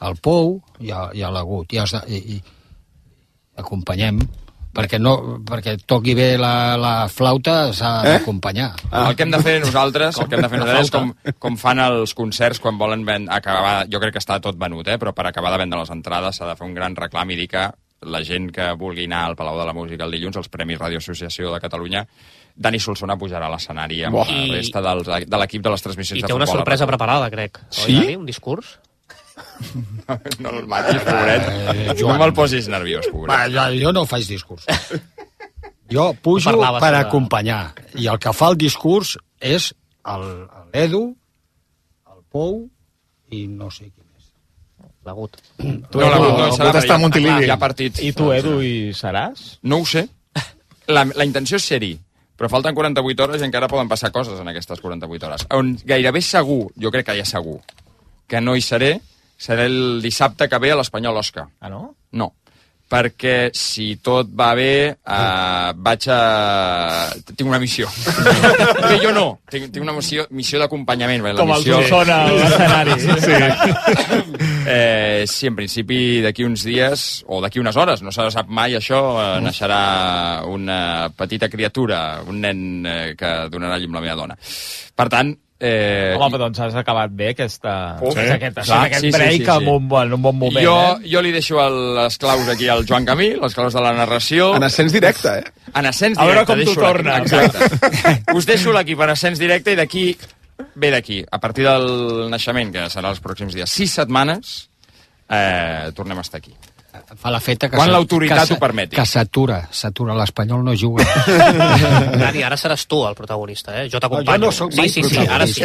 [0.09, 1.73] el Pou i, a- i a l'Agut.
[1.73, 2.43] I, i, i
[3.57, 4.19] acompanyem,
[4.75, 5.13] perquè, no,
[5.47, 8.17] perquè toqui bé la, la flauta s'ha Eh?
[8.19, 8.73] d'acompanyar.
[8.91, 9.09] Ah.
[9.11, 11.57] El que hem de fer nosaltres, el que hem de fer nosaltres és com, com
[11.61, 14.99] fan els concerts quan volen ven, acabar, jo crec que està tot venut, eh?
[14.99, 17.49] però per acabar de vendre les entrades s'ha de fer un gran reclam i dir
[17.49, 17.69] que
[18.05, 20.99] la gent que vulgui anar al Palau de la Música el dilluns, els Premis Radio
[20.99, 22.03] Associació de Catalunya,
[22.55, 24.27] Dani Solsona pujarà a l'escenari amb Buah.
[24.29, 26.59] la I- resta dels, de l'equip de les transmissions I de té una futbol.
[26.61, 27.63] sorpresa preparada, crec.
[27.71, 27.95] Sí?
[27.95, 28.17] Oi, Dani?
[28.17, 28.75] Un discurs?
[30.39, 31.43] No el matis, pobret.
[31.49, 32.19] Eh, no Joan.
[32.21, 33.53] me'l posis nerviós, Va, pobret.
[33.55, 34.65] jo, jo no faig discurs.
[35.91, 37.75] Jo pujo Parlaves per de- acompanyar.
[37.95, 39.75] I el que fa el discurs és
[40.07, 41.17] el- l'Edu,
[42.13, 42.69] el Pou
[43.31, 44.31] i no sé qui més.
[45.05, 45.37] L'agut.
[45.59, 47.45] Tu, No, no, el serà Gut està a hi ha- Montilivi.
[47.47, 48.01] Hi ha partits.
[48.03, 49.59] I tu, Edu, hi seràs?
[49.63, 50.09] No ho sé.
[50.87, 51.99] La, la intenció és ser-hi,
[52.37, 55.47] però falten 48 hores i encara poden passar coses en aquestes 48 hores.
[55.51, 57.61] On gairebé segur, jo crec que ja segur,
[58.27, 59.01] que no hi seré,
[59.45, 61.47] serà el dissabte que ve a l'Espanyol Oscar.
[61.61, 61.83] Ah, no?
[62.17, 62.31] No,
[62.95, 66.19] perquè si tot va bé, eh, vaig a...
[67.33, 67.89] Tinc una missió.
[68.85, 71.25] Bé, jo no, tinc, tinc una missió, missió d'acompanyament.
[71.41, 71.81] Com el missió...
[71.89, 72.99] Solsona a l'escenari.
[73.25, 74.43] Sí.
[74.65, 78.73] Eh, sí, en principi d'aquí uns dies, o d'aquí unes hores, no se sap mai
[78.79, 79.81] això, eh, naixerà
[80.49, 84.39] una petita criatura, un nen eh, que donarà llum la meva dona.
[84.97, 87.75] Per tant, eh, Home, però doncs has acabat bé aquesta,
[88.05, 88.21] Oh, sí.
[88.35, 89.51] aquest, clar, aquest sí, sí, break sí, sí.
[89.55, 91.09] amb un, bon, un bon moment, jo, eh?
[91.15, 94.51] jo li deixo el, les claus aquí al Joan Camí, les claus de la narració.
[94.59, 95.71] En ascens directe, eh?
[95.75, 96.67] En ascens A veure directe.
[96.67, 97.17] com t'ho torna.
[97.25, 98.35] Exacte.
[98.37, 100.05] Us deixo l'equip en ascens directe i d'aquí,
[100.77, 104.69] ve d'aquí, a partir del naixement, que serà els pròxims dies, sis setmanes,
[105.31, 106.53] eh, tornem a estar aquí.
[107.21, 108.97] Fa la feta que Quan l'autoritat que ho permeti.
[108.97, 110.15] Que s'atura, s'atura.
[110.19, 111.05] L'Espanyol no juga.
[112.23, 113.87] Dani, ara seràs tu el protagonista, eh?
[113.89, 114.47] Jo jo t'acompanyo.
[114.47, 115.65] no sóc mai sí, sí, sí, ara sí.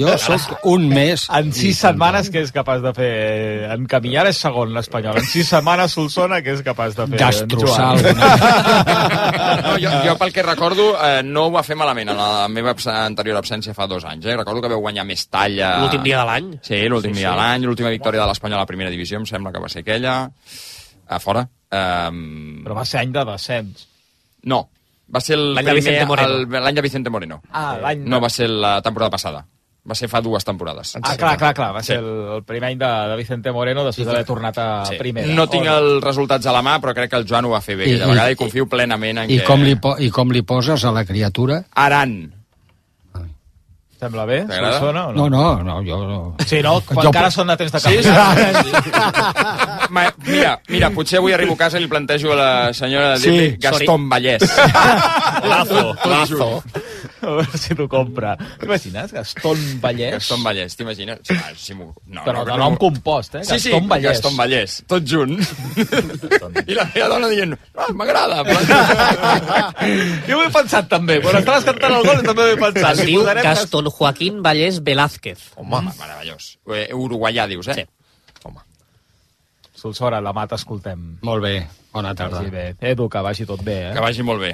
[0.00, 1.26] Jo sóc un mes.
[1.32, 3.10] En sis setmanes, què és capaç de fer?
[3.72, 5.16] En Camí ara és segon l'Espanyol.
[5.22, 7.22] En sis setmanes, Solsona, què és capaç de fer?
[7.22, 7.92] Destrossar.
[9.62, 12.74] No, jo, jo pel que recordo eh, no ho va fer malament en la meva
[12.94, 14.26] anterior absència fa dos anys.
[14.26, 14.36] Eh?
[14.36, 15.74] Recordo que vau guanyar més talla...
[15.82, 16.50] L'últim dia de l'any.
[16.64, 17.32] Sí, l'últim Sí, dia sí.
[17.34, 19.82] de l'any, l'última victòria de l'Espanyol a la primera divisió, em sembla que va ser
[19.84, 20.16] aquella,
[21.08, 21.48] a fora.
[21.72, 23.88] Um, Però va ser any de descens.
[24.44, 24.68] no,
[25.14, 26.28] va ser el L'any de primer- Vicente Moreno.
[26.36, 27.42] el- l'any de Vicente Moreno.
[27.50, 27.98] Ah, l'any...
[28.04, 29.46] No va ser la temporada passada.
[29.88, 30.92] Va ser fa dues temporades.
[31.02, 31.72] Ah, clar, clar, clar.
[31.74, 31.88] Va Sí.
[31.88, 34.94] ser el, el primer any de, de Vicente Moreno després d'haver tornat a Sí.
[34.96, 35.26] primera.
[35.34, 37.74] No tinc els resultats a la mà, però crec que el Joan ho va fer
[37.76, 39.44] bé I- aquella i- vegada i confio plenament en I que...
[39.44, 41.64] com, li po I com li poses a la criatura?
[41.74, 42.32] Aran.
[44.02, 44.40] Sembla bé?
[44.48, 44.78] T'agrada?
[44.80, 45.42] Solsona o No, no?
[45.62, 46.36] no, no, jo no.
[46.44, 46.80] Sí, no?
[46.82, 48.64] Quan Jo encara són de temps de Sí, canviar.
[48.64, 48.72] sí.
[49.94, 53.30] Ma, mira, mira, potser avui arribo a casa i li plantejo a la senyora Sí,
[53.30, 54.42] sí, Gaston Vallès.
[55.52, 56.48] Lazo, lazo.
[57.22, 58.32] A veure si t'ho compra.
[58.60, 59.12] T'imagines?
[59.14, 60.16] Gaston Vallès?
[60.18, 61.20] Gaston Vallès, t'imagines?
[61.28, 62.78] Sí, ah, sí, m'ho- no, Però no, de no, nom no.
[62.82, 63.44] compost, eh?
[63.46, 64.08] Sí, sí, Gaston Vallès.
[64.16, 65.38] Gaston Vallès, tot junt.
[66.70, 68.42] I la meva dona dient, ah, m'agrada.
[70.28, 71.20] Jo ho he pensat també.
[71.22, 72.98] Quan estaves cantant el gol també ho he pensat.
[72.98, 75.52] Es diu Gaston Joaquín Vallès Velázquez.
[75.62, 76.56] Home, meravellós.
[76.74, 77.78] Eh, Uruguaià, dius, eh?
[77.82, 77.86] Sí.
[78.48, 78.60] Home.
[79.78, 81.18] Solsora, la mà t'escoltem.
[81.26, 81.54] Molt bé,
[81.94, 82.38] bona tarda.
[82.42, 82.66] Vagi bé.
[82.92, 83.94] Edu, que vagi tot bé, eh?
[83.96, 84.52] Que vagi molt bé.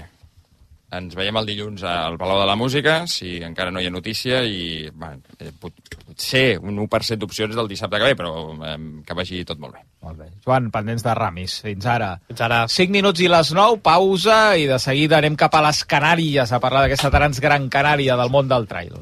[0.89, 4.41] Ens veiem el dilluns al Palau de la Música, si encara no hi ha notícia,
[4.41, 5.75] i bé, eh, pot,
[6.07, 9.85] potser un 1% d'opcions del dissabte que ve, però eh, que vagi tot molt bé.
[10.07, 10.31] Molt bé.
[10.47, 11.59] Joan, pendents de Ramis.
[11.67, 12.15] Fins ara.
[12.31, 12.63] Fins ara.
[12.73, 16.63] 5 minuts i les 9, pausa, i de seguida anem cap a les Canàries a
[16.63, 18.97] parlar d'aquesta transgran Canària del món del trail.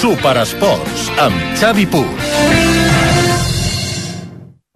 [0.00, 2.89] Superesports amb Xavi Puig.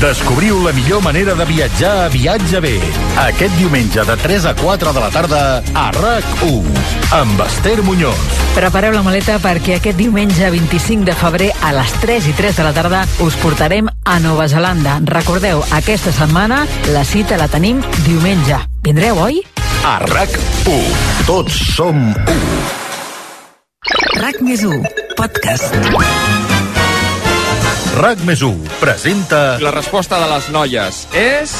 [0.00, 2.80] Descobriu la millor manera de viatjar a Viatge B.
[3.20, 5.40] Aquest diumenge de 3 a 4 de la tarda
[5.72, 6.64] a RAC1
[7.14, 8.18] amb Esther Muñoz.
[8.54, 12.66] Prepareu la maleta perquè aquest diumenge 25 de febrer a les 3 i 3 de
[12.66, 14.98] la tarda us portarem a Nova Zelanda.
[15.04, 18.60] Recordeu, aquesta setmana la cita la tenim diumenge.
[18.84, 19.40] Vindreu, oi?
[19.84, 20.82] A RAC1.
[21.26, 22.40] Tots som u.
[24.20, 24.84] RAC més 1,
[25.18, 26.53] podcast.
[27.94, 29.60] RAC més 1 presenta...
[29.62, 31.54] La resposta de les noies és...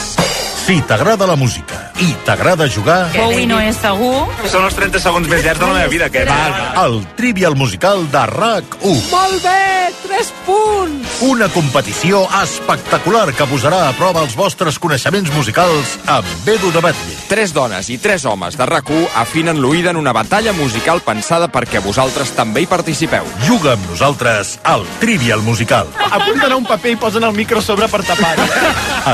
[0.64, 3.12] Si t'agrada la música i t'agrada jugar...
[3.14, 4.26] Bowie no és segur.
[4.50, 8.06] Són els 30 segons més llargs de la meva vida, que val, El Trivial Musical
[8.10, 9.04] de RAC1.
[9.12, 11.14] Molt bé, 3 punts.
[11.24, 17.16] Una competició espectacular que posarà a prova els vostres coneixements musicals amb Edu de Batlle.
[17.30, 21.80] Tres dones i tres homes de rac afinen l'oïda en una batalla musical pensada perquè
[21.80, 23.24] vosaltres també hi participeu.
[23.46, 25.88] Juga amb nosaltres al Trivial Musical.
[26.10, 28.34] Apunten a un paper i posen el micro sobre per tapar.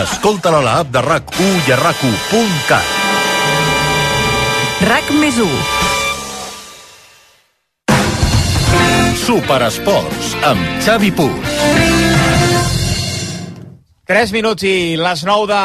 [0.02, 2.69] Escolta-la a l'app de RAC1 i a rac1.cat.
[4.87, 5.48] RAC més 1.
[9.18, 11.50] Superesports amb Xavi Puig.
[14.11, 15.59] 3 minuts i les 9 de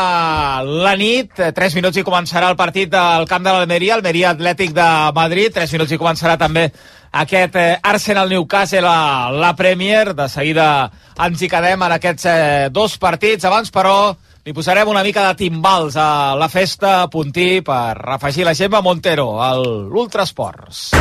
[0.82, 1.30] la nit.
[1.34, 5.54] 3 minuts i començarà el partit del camp de l'Almeria, Almeria Atlètic de Madrid.
[5.54, 6.72] 3 minuts i començarà també
[7.13, 10.13] aquest eh, Arsenal-Newcastle a la Premier.
[10.18, 10.91] De seguida
[11.22, 13.46] ens hi quedem en aquests eh, dos partits.
[13.46, 18.45] Abans, però, li posarem una mica de timbals a la festa a Puntí per afegir
[18.45, 20.91] la Gemma Montero a l'Ultrasports.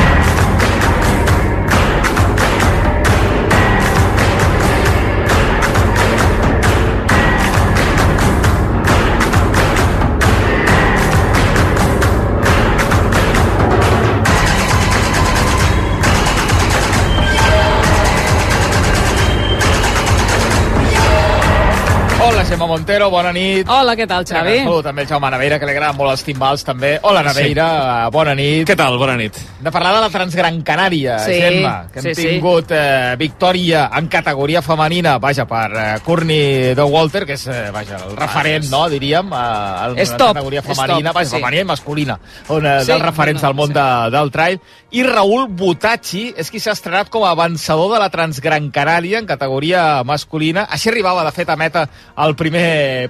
[22.54, 23.66] Gemma Montero, bona nit.
[23.66, 24.60] Hola, què tal, Xavi?
[24.62, 26.92] Salut també el Jaume Naveira, que li agraden molt els timbals, també.
[27.02, 27.64] Hola, Naveira,
[28.04, 28.12] sí.
[28.14, 28.62] bona nit.
[28.68, 28.94] Què tal?
[29.00, 29.40] Bona nit.
[29.58, 32.28] De parlar de la Transgran Canària, Sí, Gemma, que hem sí, sí.
[32.28, 37.72] tingut eh, victòria en categoria femenina, vaja, per eh, Courtney de Walter, que és, eh,
[37.74, 39.42] vaja, el referent, no?, diríem, eh,
[39.88, 41.36] en la top, categoria femenina, top, vaja, sí.
[41.40, 42.18] femenina i masculina,
[42.54, 43.78] on, eh, Sí, dels referents no, del món sí.
[43.80, 44.62] de, del trail.
[44.94, 49.26] I Raül Butacci és qui s'ha estrenat com a vencedor de la Transgran Canària en
[49.26, 50.68] categoria masculina.
[50.70, 51.88] Així arribava, de fet, a meta
[52.22, 52.43] el primer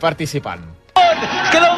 [0.00, 0.60] participant.
[1.50, 1.74] que lo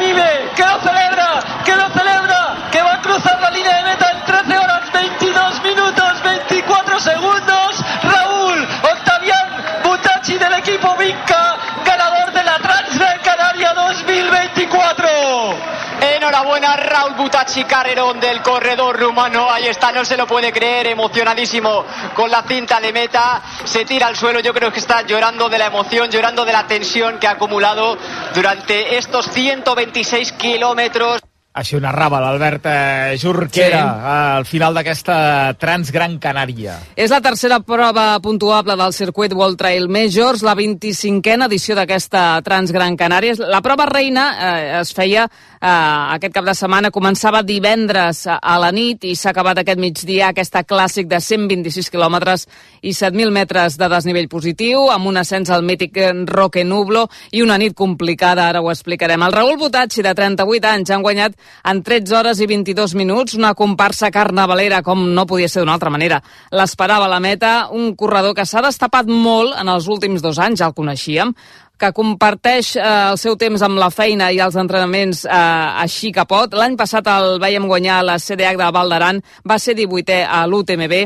[17.47, 22.43] Butacci Carrerón del corredor rumano, ahí está, no se lo puede creer, emocionadísimo con la
[22.43, 26.11] cinta de meta, se tira al suelo, yo creo que está llorando de la emoción,
[26.11, 27.97] llorando de la tensión que ha acumulado
[28.35, 31.21] durante estos 126 kilómetros.
[31.57, 34.09] Així ho narrava l'Albert eh, Jorquera sí.
[34.13, 36.75] al final d'aquesta Transgran Canària.
[37.01, 42.99] És la tercera prova puntuable del circuit World Trail Majors, la 25a edició d'aquesta Transgran
[43.01, 43.39] Canària.
[43.41, 48.71] La prova reina eh, es feia eh, aquest cap de setmana, començava divendres a la
[48.73, 52.47] nit i s'ha acabat aquest migdia aquesta clàssic de 126 quilòmetres
[52.83, 57.59] i 7.000 metres de desnivell positiu, amb un ascens al mític Roque Nublo i una
[57.59, 59.23] nit complicada, ara ho explicarem.
[59.23, 63.55] El Raül Botacci, de 38 anys, han guanyat en 13 hores i 22 minuts, una
[63.55, 66.21] comparsa carnavalera com no podia ser d'una altra manera.
[66.53, 70.71] L'esperava la meta, un corredor que s'ha destapat molt en els últims dos anys, ja
[70.71, 71.35] el coneixíem,
[71.81, 75.39] que comparteix eh, el seu temps amb la feina i els entrenaments eh,
[75.85, 76.57] així que pot.
[76.57, 80.97] L'any passat el veiem guanyar la CDH de Val d'Aran, va ser 18è a l'UTMB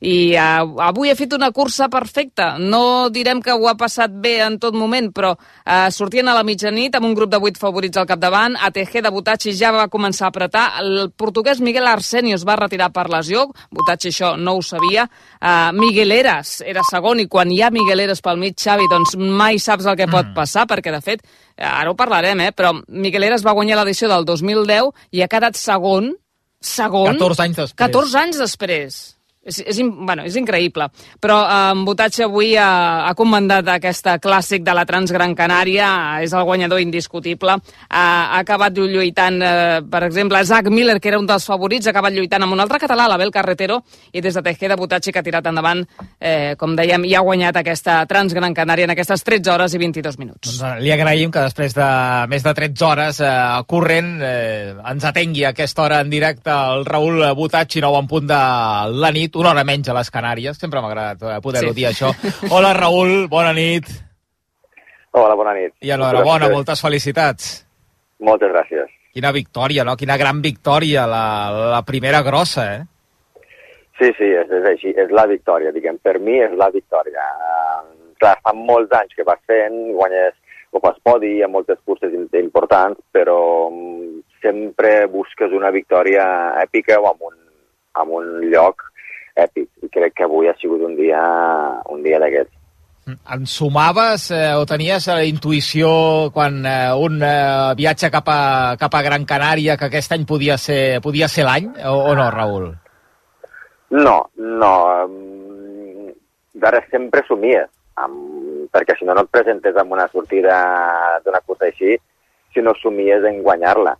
[0.00, 2.52] i uh, avui ha fet una cursa perfecta.
[2.58, 6.44] No direm que ho ha passat bé en tot moment, però uh, sortien a la
[6.46, 8.54] mitjanit amb un grup de vuit favorits al capdavant.
[8.68, 10.66] ATG de Butacci ja va començar a apretar.
[10.84, 13.48] El portuguès Miguel Arsenio es va retirar per lesió.
[13.74, 15.08] Butacci això no ho sabia.
[15.42, 19.16] Uh, Miguel Eras era segon i quan hi ha Miguel Eras pel mig, Xavi, doncs
[19.18, 20.34] mai saps el que pot Mm.
[20.34, 21.22] passar, perquè de fet,
[21.56, 25.56] ara ho parlarem, eh, però Miguel Eras va guanyar l'edició del 2010 i ha quedat
[25.56, 26.12] segon
[26.60, 27.14] segon...
[27.16, 27.78] 14 anys després.
[27.78, 29.17] 14 anys després.
[29.48, 30.88] És, és, bueno, és increïble.
[31.22, 35.88] Però eh, en Botatge avui ha, ha comandat aquesta clàssic de la Transgran Canària,
[36.24, 37.56] és el guanyador indiscutible.
[37.88, 41.94] Ha, ha acabat lluitant, eh, per exemple, Zach Miller, que era un dels favorits, ha
[41.94, 43.80] acabat lluitant amb un altre català, l'Abel Carretero,
[44.12, 45.84] i des de Tejeda Botatge que ha tirat endavant,
[46.20, 50.18] eh, com dèiem, i ha guanyat aquesta Transgran Canària en aquestes 13 hores i 22
[50.20, 50.44] minuts.
[50.48, 51.88] Doncs eh, li agraïm que després de
[52.28, 53.32] més de 13 hores eh,
[53.70, 58.28] corrent eh, ens atengui a aquesta hora en directe el Raül Butacci, nou en punt
[58.28, 58.42] de
[58.98, 60.56] la nit, una hora menys a les Canàries.
[60.58, 61.74] Sempre m'ha agradat eh, poder-ho Sí.
[61.82, 62.12] dir, això.
[62.50, 63.84] Hola, Raül, bona nit.
[65.12, 65.74] Hola, bona nit.
[65.82, 67.66] I enhorabona, moltes felicitats.
[68.20, 68.88] Moltes gràcies.
[69.14, 69.96] Quina victòria, no?
[69.96, 71.24] Quina gran victòria, la,
[71.72, 72.82] la primera grossa, eh?
[73.98, 75.96] Sí, sí, és, és així, és la victòria, diguem.
[75.98, 77.24] Per mi és la victòria.
[77.34, 80.36] Uh, clar, fa molts anys que vas fent, guanyes
[80.70, 86.28] o fas podi a moltes curses im- importants, però mm, sempre busques una victòria
[86.62, 87.34] èpica o amb un,
[87.98, 88.84] amb un lloc
[89.44, 89.68] èpic.
[89.86, 91.20] I crec que avui ha sigut un dia,
[91.92, 92.54] un dia d'aquests.
[93.08, 95.88] En sumaves eh, o tenies la intuïció
[96.34, 98.42] quan eh, un eh, viatge cap a,
[98.80, 102.28] cap a Gran Canària que aquest any podia ser, podia ser l'any o, o no,
[102.34, 102.68] Raül?
[103.96, 104.72] No, no.
[105.08, 106.12] mm,
[106.58, 107.68] D'ara sempre somies,
[108.02, 110.58] amb, perquè si no no et presentes amb una sortida
[111.24, 111.96] d'una cursa així,
[112.52, 113.94] si no somies en guanyar-la.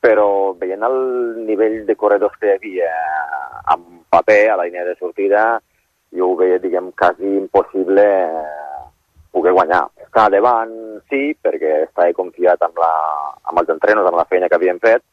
[0.00, 0.26] Però
[0.60, 0.98] veient el
[1.46, 2.92] nivell de corredors que hi havia
[3.72, 5.60] amb paper a la línia de sortida,
[6.16, 8.80] jo ho veia, diguem, quasi impossible eh,
[9.30, 9.84] poder guanyar.
[10.06, 10.74] Estar davant,
[11.10, 12.92] sí, perquè estava confiat amb, la,
[13.46, 15.04] amb els entrenos, amb la feina que havíem fet,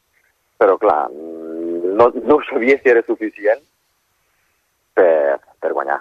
[0.58, 3.62] però clar, no, no sabia si era suficient
[4.98, 6.00] per, per guanyar.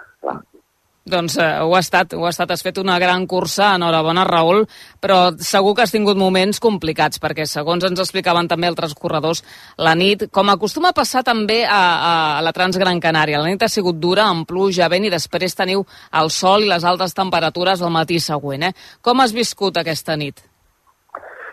[1.08, 2.52] Doncs eh, ho ha estat, ho ha estat.
[2.52, 4.65] Has fet una gran cursa, enhorabona, Raül,
[5.04, 9.43] però segur que has tingut moments complicats, perquè segons ens explicaven també altres corredors,
[9.78, 13.63] la nit, com acostuma a passar també a, a, a la Transgran Canària, la nit
[13.63, 15.86] ha sigut dura, amb pluja, vent, i després teniu
[16.22, 18.70] el sol i les altes temperatures al matí següent.
[18.70, 18.76] Eh?
[19.02, 20.43] Com has viscut aquesta nit?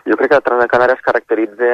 [0.05, 1.69] Jo crec que la Transgran Canària es caracteritza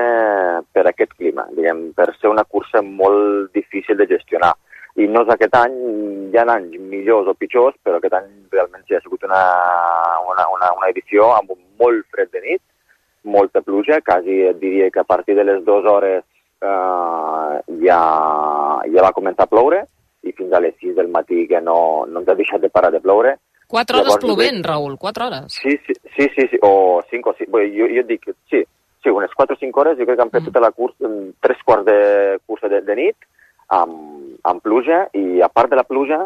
[0.71, 4.53] per aquest clima, diguem, per ser una cursa molt difícil de gestionar.
[4.99, 5.77] I no és aquest any,
[6.33, 9.39] hi ha anys millors o pitjors, però aquest any realment sí ha sigut una,
[10.33, 12.61] una, una, una edició amb un molt fred de nit,
[13.23, 16.23] molta pluja, quasi et diria que a partir de les dues hores
[16.61, 18.01] eh, ja,
[18.91, 19.83] ja va començar a ploure
[20.27, 22.91] i fins a les 6 del matí que no, no ens ha deixat de parar
[22.93, 23.35] de ploure.
[23.71, 25.55] Quatre hores Llavors, plovent, crec- Raül, quatre hores.
[25.61, 27.47] Sí, sí, sí, sí, sí o cinc o sis.
[27.49, 28.61] Bé, jo, jo dic, sí,
[29.01, 31.29] sí, unes 4 o 5 hores, jo crec que han fet tota la cursa, mm,
[31.41, 31.97] tres quarts de
[32.45, 33.29] cursa de, de nit,
[33.69, 36.23] amb, amb pluja, i a part de la pluja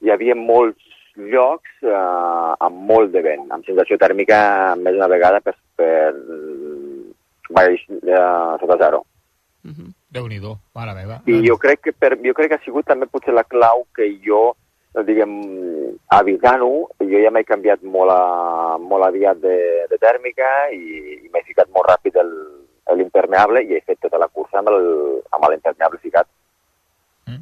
[0.00, 0.80] hi havia molts
[1.16, 7.10] llocs eh, amb molt de vent, amb sensació tèrmica més d'una vegada per, per mm,
[7.50, 9.02] baix eh, sota zero.
[10.10, 11.20] Déu-n'hi-do, mare meva.
[11.26, 14.08] I jo crec que per, jo crec que ha sigut també potser la clau que
[14.24, 14.54] jo,
[15.06, 15.34] diguem,
[16.16, 16.70] avisant-ho,
[17.04, 19.56] jo ja m'he canviat molt, a, molt aviat de,
[19.90, 24.26] de tèrmica i, i m'he ficat molt ràpid el- l'impermeable i he fet tota la
[24.34, 26.26] cursa amb el- amb l'impermeable ficat.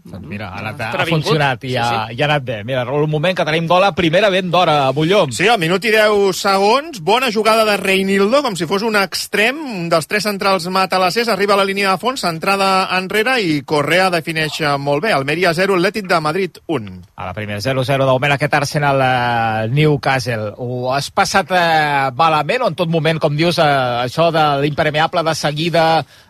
[0.04, 1.24] Doncs mira, ha, anat, ha Previngut.
[1.26, 2.58] funcionat i ha, Sí, sí, i ha anat bé.
[2.64, 5.26] Mira, Raül, un moment que tenim gola, primera vent d'hora a Molló.
[5.32, 9.58] Sí, al minut i 10 segons, bona jugada de Reinildo, com si fos un extrem,
[9.58, 14.10] un dels tres centrals matalassers, arriba a la línia de fons, centrada enrere i Correa
[14.10, 15.12] defineix molt bé.
[15.12, 16.92] Almeria 0, Atlètic de Madrid 1.
[17.16, 20.52] A la primera 0-0 d'augment aquest Arsenal eh, Newcastle.
[20.58, 23.64] Ho has passat eh, malament o en tot moment, com dius, eh,
[24.04, 25.84] això de l'impermeable de seguida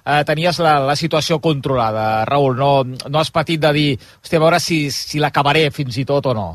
[0.08, 2.56] eh, tenies la, la situació controlada, Raül.
[2.56, 3.90] No, no has patit de dir,
[4.22, 6.48] hòstia, a veure si, si l'acabaré fins i tot o no.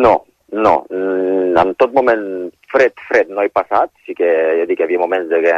[0.00, 0.14] No,
[0.56, 0.74] no.
[0.90, 2.20] Mm, En tot moment
[2.70, 3.90] fred, fred no he passat.
[4.06, 4.28] Sí que
[4.60, 5.56] ja dic, hi havia moments de que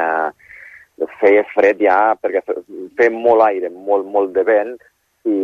[1.20, 2.62] feia fred ja, perquè fe-
[2.96, 4.72] feia molt aire, molt, molt de vent,
[5.28, 5.34] i,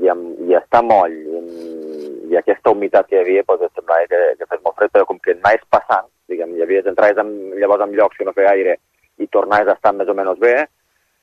[0.00, 0.08] i,
[0.48, 4.48] i està moll, i, i aquesta humitat que hi havia, doncs, em semblava que, que
[4.48, 7.30] fes molt fred, però com que anaves passant, diguem, hi havia en,
[7.60, 8.78] llavors en llocs que no feia aire
[9.20, 10.54] i tornaves a estar més o menys bé,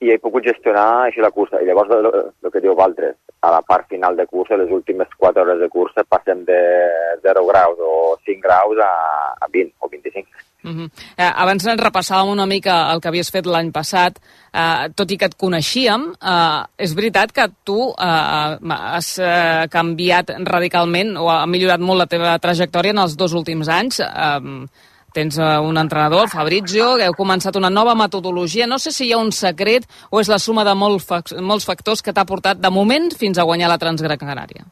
[0.03, 1.61] i he pogut gestionar així la cursa.
[1.61, 5.43] I llavors, el, que diu Valtres, a la part final de cursa, les últimes 4
[5.43, 6.59] hores de cursa, passem de
[7.23, 8.91] 0 graus o 5 graus a,
[9.39, 10.27] a 20 o 25.
[10.63, 10.89] Uh -huh.
[11.17, 14.19] eh, abans ens repassàvem una mica el que havies fet l'any passat,
[14.53, 20.31] eh, tot i que et coneixíem, eh, és veritat que tu eh, has eh, canviat
[20.45, 23.99] radicalment o ha millorat molt la teva trajectòria en els dos últims anys.
[23.99, 24.67] Eh,
[25.13, 28.67] tens eh, un entrenador, el Fabrizio, que heu començat una nova metodologia.
[28.67, 31.67] No sé si hi ha un secret o és la suma de molt fac molts
[31.69, 34.65] factors que t'ha portat de moment fins a guanyar la Transgran Canària.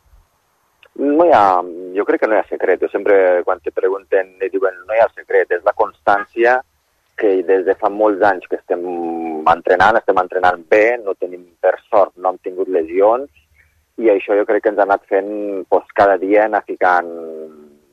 [1.02, 1.62] No hi ha,
[1.96, 2.82] jo crec que no hi ha secret.
[2.82, 3.16] Jo sempre,
[3.48, 5.54] quan te pregunten, i diuen no hi ha secret.
[5.56, 6.60] És la constància
[7.22, 8.82] que des de fa molts anys que estem
[9.52, 13.30] entrenant, estem entrenant bé, no tenim, per sort, no hem tingut lesions,
[14.02, 15.30] i això jo crec que ens ha anat fent
[15.70, 17.12] doncs, cada dia anar ficant,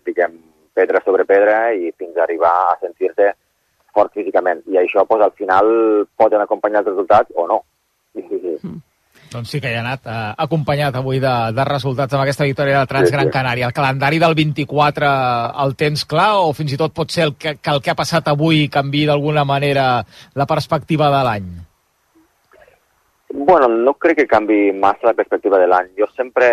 [0.09, 0.39] diguem,
[0.79, 3.33] pedra sobre pedra i fins a arribar a sentir-se
[3.95, 4.63] fort físicament.
[4.71, 5.73] I això, doncs, al final,
[6.17, 7.63] poden acompanyar els resultats o no.
[9.29, 12.81] Doncs sí que hi ha anat eh, acompanyat avui de, de resultats amb aquesta victòria
[12.81, 13.69] de Transgran Canària.
[13.69, 15.11] El calendari del 24
[15.65, 17.99] el tens clar o fins i tot pot ser el que, que el que ha
[17.99, 19.89] passat avui canvi d'alguna manera
[20.35, 21.51] la perspectiva de l'any?
[23.31, 25.91] Bueno, no crec que canvi massa la perspectiva de l'any.
[25.99, 26.49] Jo sempre,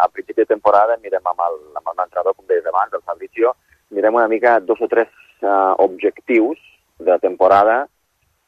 [0.00, 3.56] a principi de temporada, mirem amb el, amb el entrenador, com deies abans, el Fabrizio,
[3.90, 5.10] mirem una mica dos o tres
[5.42, 6.60] uh, objectius
[6.98, 7.82] de la temporada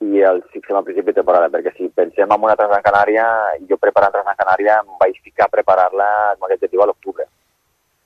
[0.04, 3.26] i els fixem al principi de temporada, perquè si pensem en una Transgran Canària,
[3.68, 7.26] jo preparant Transgran Canària em vaig ficar a preparar-la com aquest objectiu a l'octubre.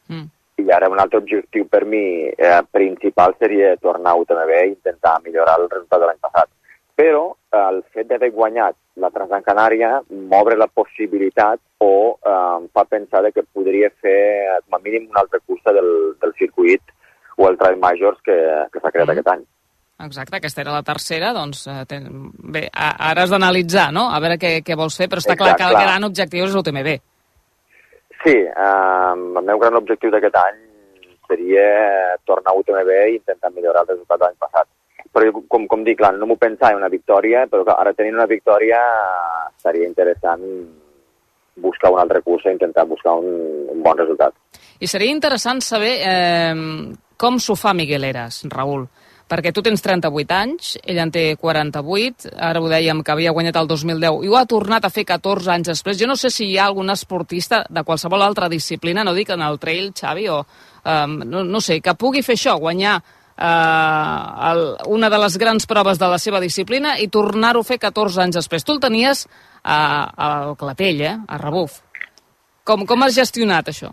[0.08, 0.28] Mm.
[0.64, 5.18] I ara un altre objectiu per mi eh, principal seria tornar a UTMB i intentar
[5.24, 6.50] millorar el resultat de l'any passat.
[6.98, 12.66] Però eh, el fet d'haver guanyat la Transgran Canària m'obre la possibilitat o eh, em
[12.74, 14.18] fa pensar que podria fer
[14.64, 16.82] com a mínim una altra cursa del, del circuit
[17.38, 18.36] o el Trail Majors que,
[18.72, 19.14] que s'ha creat mm.
[19.14, 19.46] aquest any.
[19.98, 22.08] Exacte, aquesta era la tercera, doncs eh, ten...
[22.54, 25.62] bé, ara has d'analitzar, no?, a veure què, què vols fer, però està clar Exacte,
[25.64, 25.86] que el clar.
[25.88, 26.90] gran objectiu és l'UTMB.
[28.24, 30.60] Sí, eh, el meu gran objectiu d'aquest any
[31.30, 31.66] seria
[32.26, 34.70] tornar a UTMB i intentar millorar el resultat de l'any passat.
[35.12, 38.18] Però com, com dic, clar, no m'ho pensava en una victòria, però clar, ara tenint
[38.18, 40.44] una victòria eh, seria interessant
[41.58, 43.26] buscar una altra cursa i intentar buscar un,
[43.72, 44.34] un bon resultat.
[44.78, 46.54] I seria interessant saber eh,
[47.18, 48.86] com s'ho fa Miguel Eras, Raül,
[49.28, 53.58] perquè tu tens 38 anys, ell en té 48, ara ho dèiem que havia guanyat
[53.60, 55.98] el 2010 i ho ha tornat a fer 14 anys després.
[56.00, 59.44] Jo no sé si hi ha algun esportista de qualsevol altra disciplina, no dic en
[59.44, 63.00] el trail, Xavi, o eh, no, no sé, que pugui fer això, guanyar
[63.38, 68.24] el, una de les grans proves de la seva disciplina i tornar-ho a fer 14
[68.24, 68.64] anys després.
[68.64, 69.26] Tu el tenies
[69.62, 69.78] a,
[70.28, 71.14] al Clatell, eh?
[71.28, 71.80] a Rebuf.
[72.68, 73.92] Com, com has gestionat això?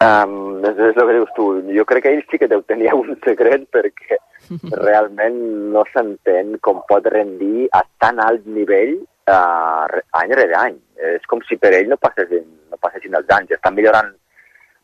[0.00, 1.46] Um, és, és el que dius tu.
[1.76, 4.18] Jo crec que ell sí que deu tenir un secret perquè
[4.72, 5.36] realment
[5.74, 8.96] no s'entén com pot rendir a tan alt nivell
[9.30, 10.80] uh, any rere any.
[11.14, 13.54] És com si per ell no passessin, no passessin els anys.
[13.56, 14.10] Estan millorant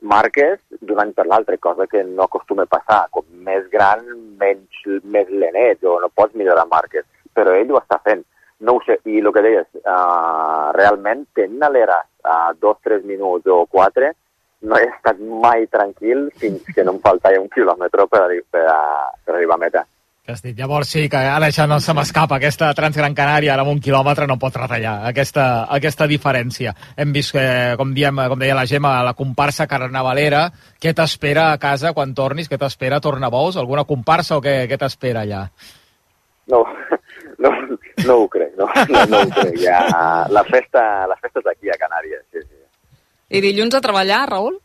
[0.01, 3.03] marques d'un any per l'altre, cosa que no acostuma a passar.
[3.11, 4.05] Com més gran,
[4.41, 7.07] menys, més lenet, o no pots millorar marques.
[7.37, 8.25] Però ell ho està fent.
[8.67, 13.05] No ho sé, i el que deies, uh, realment tenint a l'era a dos, tres
[13.05, 14.15] minuts o quatre,
[14.67, 18.65] no he estat mai tranquil fins que no em faltava un quilòmetre per, per,
[19.27, 19.85] per arribar a meta.
[20.27, 20.57] Estic.
[20.59, 24.27] Llavors sí, que ara això no se m'escapa, aquesta Transgran Canària ara amb un quilòmetre
[24.27, 25.45] no pot retallar aquesta,
[25.77, 26.73] aquesta diferència.
[26.99, 27.45] Hem vist, que,
[27.79, 30.49] com, diem, com deia la Gemma, la comparsa carnavalera,
[30.83, 32.51] què t'espera a casa quan tornis?
[32.51, 33.61] Què t'espera a Tornabous?
[33.61, 35.45] Alguna comparsa o què, què t'espera allà?
[36.51, 36.65] No,
[37.47, 37.55] no,
[38.03, 39.63] no ho crec, no, no, no ho crec.
[39.63, 39.81] Ja,
[40.27, 42.65] la, festa, la festa és aquí a Canàries, sí, sí.
[43.31, 44.59] I dilluns a treballar, Raül?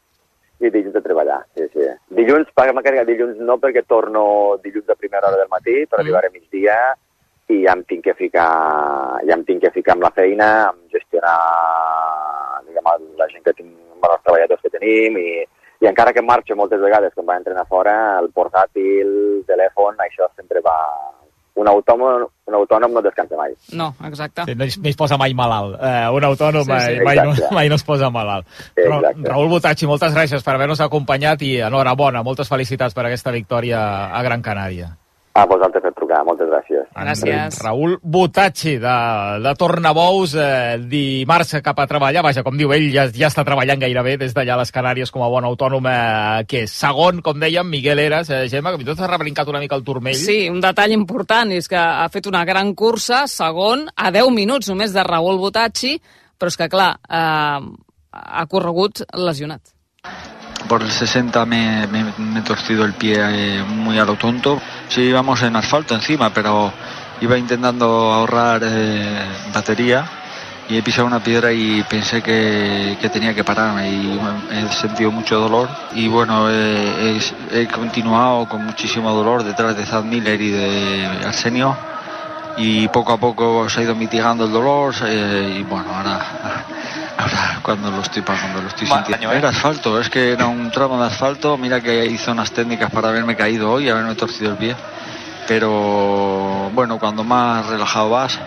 [0.62, 1.88] I dilluns a treballar, sí, sí.
[2.18, 6.06] Dilluns, paga carregat dilluns no, perquè torno dilluns a primera hora del matí, però mm.
[6.06, 6.76] arribaré a migdia
[7.52, 8.50] i ja em tinc que ficar,
[9.28, 11.38] ja em tinc que ficar amb la feina, amb gestionar
[12.68, 15.32] diguem, la gent que tinc, bueno, els treballadors que tenim i,
[15.82, 20.30] i encara que marxo moltes vegades quan vaig entrenar fora, el portàtil, el telèfon, això
[20.36, 20.78] sempre va...
[21.56, 23.52] Un autònom, un autònom no descansa mai.
[23.74, 24.46] No, exacte.
[24.46, 25.76] Sí, no, es- no es posa mai malalt.
[25.84, 27.04] Eh, un autònom Sí, mai, sí.
[27.04, 28.48] mai, no, mai no es posa malalt.
[28.76, 29.28] Ra Exacte.
[29.30, 33.82] Raül Botacci, moltes gràcies per haver-nos acompanyat i enhorabona, moltes felicitats per aquesta victòria
[34.16, 34.96] a Gran Canària.
[35.34, 36.88] A vosaltres per trucar, moltes gràcies.
[36.92, 37.58] Gràcies.
[37.64, 38.96] Raül Butacci, de,
[39.40, 42.24] de Tornabous, eh, dimarts cap a treballar.
[42.26, 45.24] Vaja, com diu ell, ja, ja està treballant gairebé des d'allà a les Canàries com
[45.24, 48.90] a bon autònom, eh, que és segon, com dèiem, Miguel Eras, eh, Gemma, que fins
[48.90, 50.20] i tot s'ha rebrincat una mica el turmell.
[50.20, 54.68] Sí, un detall important és que ha fet una gran cursa, segon, a 10 minuts
[54.68, 55.96] només de Raúl Butacci,
[56.36, 57.72] però és que, clar, eh,
[58.12, 59.62] ha corregut lesionat.
[60.68, 64.60] Por el 60 me, me, me he torcido el pie eh, muy a lo tonto.
[64.92, 66.70] Sí, íbamos en asfalto encima, pero
[67.22, 70.04] iba intentando ahorrar eh, batería
[70.68, 74.20] y he pisado una piedra y pensé que, que tenía que pararme y
[74.52, 75.70] he sentido mucho dolor.
[75.94, 77.18] Y bueno, eh,
[77.54, 81.74] he, he continuado con muchísimo dolor detrás de Zad Miller y de Arsenio
[82.58, 86.66] y poco a poco se ha ido mitigando el dolor eh, y bueno, ahora,
[87.18, 89.32] ahora cuando lo estoy pagando, lo estoy sintiendo.
[89.32, 89.38] ¿eh?
[89.38, 93.10] Era asfalto, es que era un tramo de asfalto, mira que hay zonas técnicas para
[93.10, 94.76] haberme caído hoy y haberme torcido el pie,
[95.48, 98.40] pero bueno, cuando más relajado vas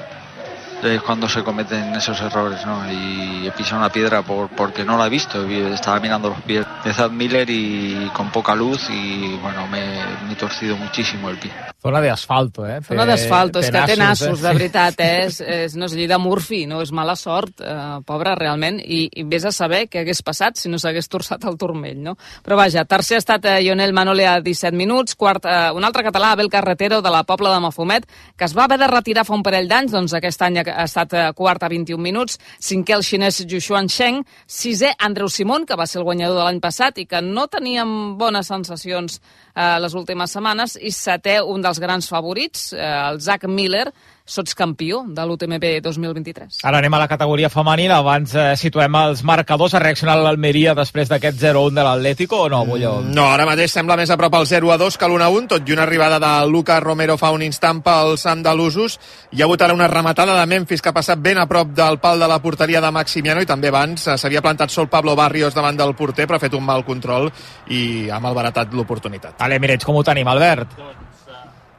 [0.83, 2.91] es cuando se cometen esos errores, ¿no?
[2.91, 6.67] Y he pisado una piedra por, porque no la he visto, estaba mirando los pies
[6.85, 9.81] de Zad Miller y con poca luz y bueno, me,
[10.27, 11.53] me he torcido muchísimo el pie.
[11.85, 12.79] Zona d'asfalto, eh?
[12.81, 14.53] Zona d'asfalto, és que té nassos, de eh?
[14.57, 15.27] veritat, eh?
[15.27, 17.75] és, és, no és llei de Murphy, no és mala sort, eh,
[18.09, 21.59] pobra, realment, i, i vés a saber què hagués passat si no s'hagués torçat el
[21.61, 22.15] turmell, no?
[22.47, 26.07] Però vaja, tercer ha estat eh, Lionel Manole a 17 minuts, quart, eh, un altre
[26.07, 29.37] català, Abel Carretero, de la Pobla de Mafumet, que es va haver de retirar fa
[29.37, 33.05] un parell d'anys, doncs aquest any ha estat eh, quart a 21 minuts, cinquè el
[33.05, 37.05] xinès Jushuan Sheng, sisè Andreu Simón, que va ser el guanyador de l'any passat i
[37.05, 39.21] que no teníem bones sensacions
[39.55, 43.93] eh, les últimes setmanes, i setè un dels grans favorits, eh, el Zach Miller,
[44.25, 46.63] sotscampió de l'UTMB 2023.
[46.65, 47.99] Ara anem a la categoria femenina.
[48.01, 49.75] Abans eh, situem els marcadors.
[49.77, 52.95] Ha reaccionat l'Almeria després d'aquest 0-1 de l'Atlético o no, Bulló?
[53.05, 55.69] No, ara mateix sembla més a prop el 0 a 2 que l'1 1, tot
[55.69, 58.99] i una arribada de Lucas Romero fa un instant pels andalusos.
[59.33, 62.01] Hi ha hagut ara una rematada de Memphis que ha passat ben a prop del
[62.01, 65.55] pal de la porteria de Maximiano i també abans eh, s'havia plantat sol Pablo Barrios
[65.55, 67.29] davant del porter però ha fet un mal control
[67.69, 69.37] i ha malbaratat l'oportunitat.
[69.37, 71.04] Vale, Mirets, com ho tenim, Albert?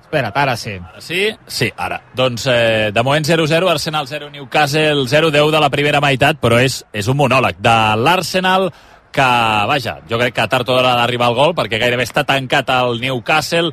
[0.06, 0.76] Espera't, ara sí.
[1.02, 1.22] Sí?
[1.48, 1.98] Sí, ara.
[2.16, 6.84] Doncs eh, de moment 0-0, Arsenal 0, Newcastle 0-10 de la primera meitat, però és,
[6.94, 8.70] és un monòleg de l'Arsenal
[9.16, 9.26] que,
[9.72, 13.00] vaja, jo crec que tard o d'hora d'arribar al gol perquè gairebé està tancat el
[13.02, 13.72] Newcastle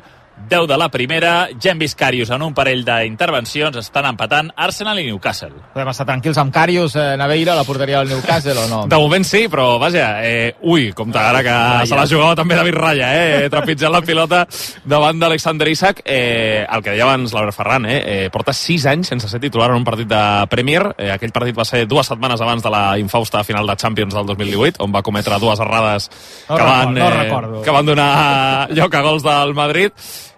[0.49, 5.53] 10 de la primera, Jen Viscarius en un parell d'intervencions estan empatant Arsenal i Newcastle.
[5.73, 8.79] Podem estar tranquils amb Carius, eh, Naveira, a la porteria del Newcastle o no?
[8.89, 11.85] De moment sí, però vaja, eh, ui, compte ara que Raya.
[11.85, 13.11] se la jugava també David Raya,
[13.45, 14.47] eh, trepitjant la pilota
[14.83, 16.01] davant d'Alexander Isak.
[16.03, 19.69] Eh, el que deia abans l'Albert Ferran, eh, eh, porta 6 anys sense ser titular
[19.69, 20.93] en un partit de Premier.
[20.97, 24.25] Eh, aquell partit va ser dues setmanes abans de la infausta final de Champions del
[24.25, 26.09] 2018, on va cometre dues errades
[26.49, 27.61] No que, van, recordo, no recordo.
[27.63, 29.91] que van donar lloc a gols del Madrid.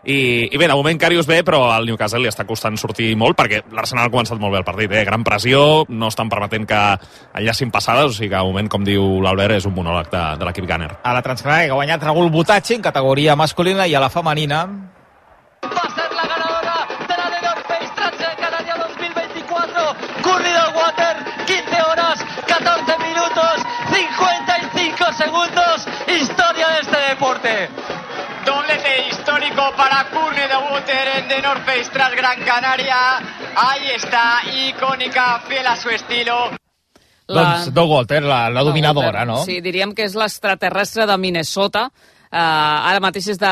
[0.05, 0.17] I,
[0.53, 3.63] i bé, de moment Karius bé, però al Newcastle li està costant sortir molt perquè
[3.73, 5.03] l'Arsenal ha començat molt bé el partit, eh?
[5.07, 6.81] gran pressió, no estan permetent que
[7.41, 10.49] enllacin passades, o sigui que de moment, com diu l'Albert, és un monòleg de, de
[10.49, 10.91] l'equip Gunner.
[11.01, 14.65] A la Transcanària que ha guanyat Raúl Butacci en categoria masculina i a la femenina
[15.65, 16.04] Canaria
[29.95, 33.17] para Curne de Water en The North Face tras Gran Canaria.
[33.55, 36.51] Ahí está, icónica, fiel a su estilo.
[37.27, 39.43] La- Doncs Doug Walter, la, la dominadora, no?
[39.45, 41.87] Sí, diríem que és l'extraterrestre de Minnesota.
[42.31, 43.51] Uh, ara mateix és de...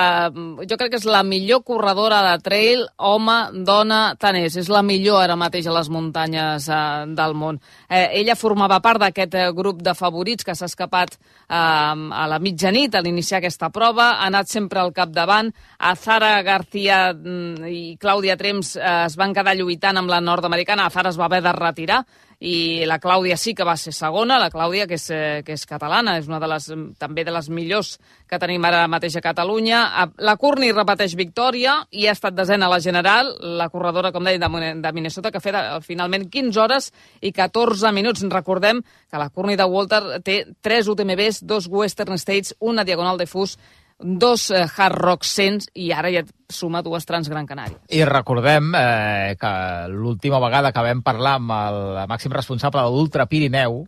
[0.69, 3.35] Jo crec que és la millor corredora de trail, home,
[3.67, 4.57] dona, tant és.
[4.59, 7.59] És la millor ara mateix a les muntanyes uh, del món.
[7.87, 12.41] Uh, ella formava part d'aquest uh, grup de favorits que s'ha escapat uh, a la
[12.43, 14.13] mitjanit a l'iniciar aquesta prova.
[14.17, 15.53] Ha anat sempre al capdavant.
[15.79, 20.89] Azara García mm, i Clàudia Trems uh, es van quedar lluitant amb la nord-americana.
[20.89, 22.03] Azara es va haver de retirar
[22.43, 25.63] i la Clàudia sí que va ser segona, la Clàudia que és, eh, que és
[25.65, 26.65] catalana, és una de les,
[26.99, 27.93] també de les millors
[28.27, 29.79] que tenim ara mateix a Catalunya.
[30.19, 34.39] La Courtney repeteix victòria i ha estat desena a la general, la corredora, com deia,
[34.39, 36.91] de Minnesota, que ha fet eh, finalment 15 hores
[37.21, 38.25] i 14 minuts.
[38.27, 43.27] Recordem que la Courtney de Walter té 3 UTMBs, dos Western States, una Diagonal de
[43.27, 43.55] Fus,
[44.03, 46.23] dos eh, Hard Rock 100 i ara ja
[46.53, 47.79] suma dues Trans Gran Canària.
[47.89, 49.53] I recordem eh, que
[49.89, 51.81] l'última vegada que vam parlar amb el
[52.11, 53.83] màxim responsable de l'Ultra Pirineu,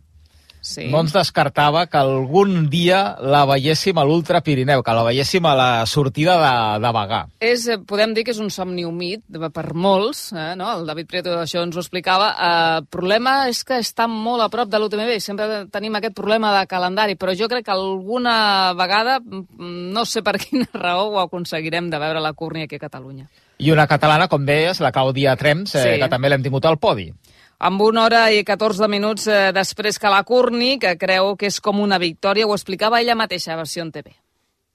[0.66, 0.88] Sí.
[0.90, 5.52] no ens descartava que algun dia la veiéssim a l'Ultra Pirineu, que la veiéssim a
[5.54, 6.52] la sortida de,
[6.82, 7.20] de Bagà.
[7.38, 9.22] És, eh, podem dir que és un somni humit
[9.54, 10.72] per molts, eh, no?
[10.80, 12.32] el David Prieto això ens ho explicava.
[12.34, 16.50] Eh, El problema és que està molt a prop de l'UTMB sempre tenim aquest problema
[16.58, 21.20] de calendari, però jo crec que alguna vegada, mm, no sé per quina raó, ho
[21.22, 23.28] aconseguirem de veure la Cúrnia aquí a Catalunya.
[23.58, 26.00] I una catalana, com deies, la Clàudia Trems, eh, Sí.
[26.02, 27.12] que també l'hem tingut al podi.
[27.58, 31.60] Amb una hora i 14 minuts eh, després que la Cúrnia, que creu que és
[31.60, 34.12] com una victòria, ho explicava ella mateixa a versió en TV.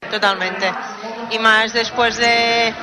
[0.10, 0.74] Totalmente.
[1.30, 2.74] Y más después de,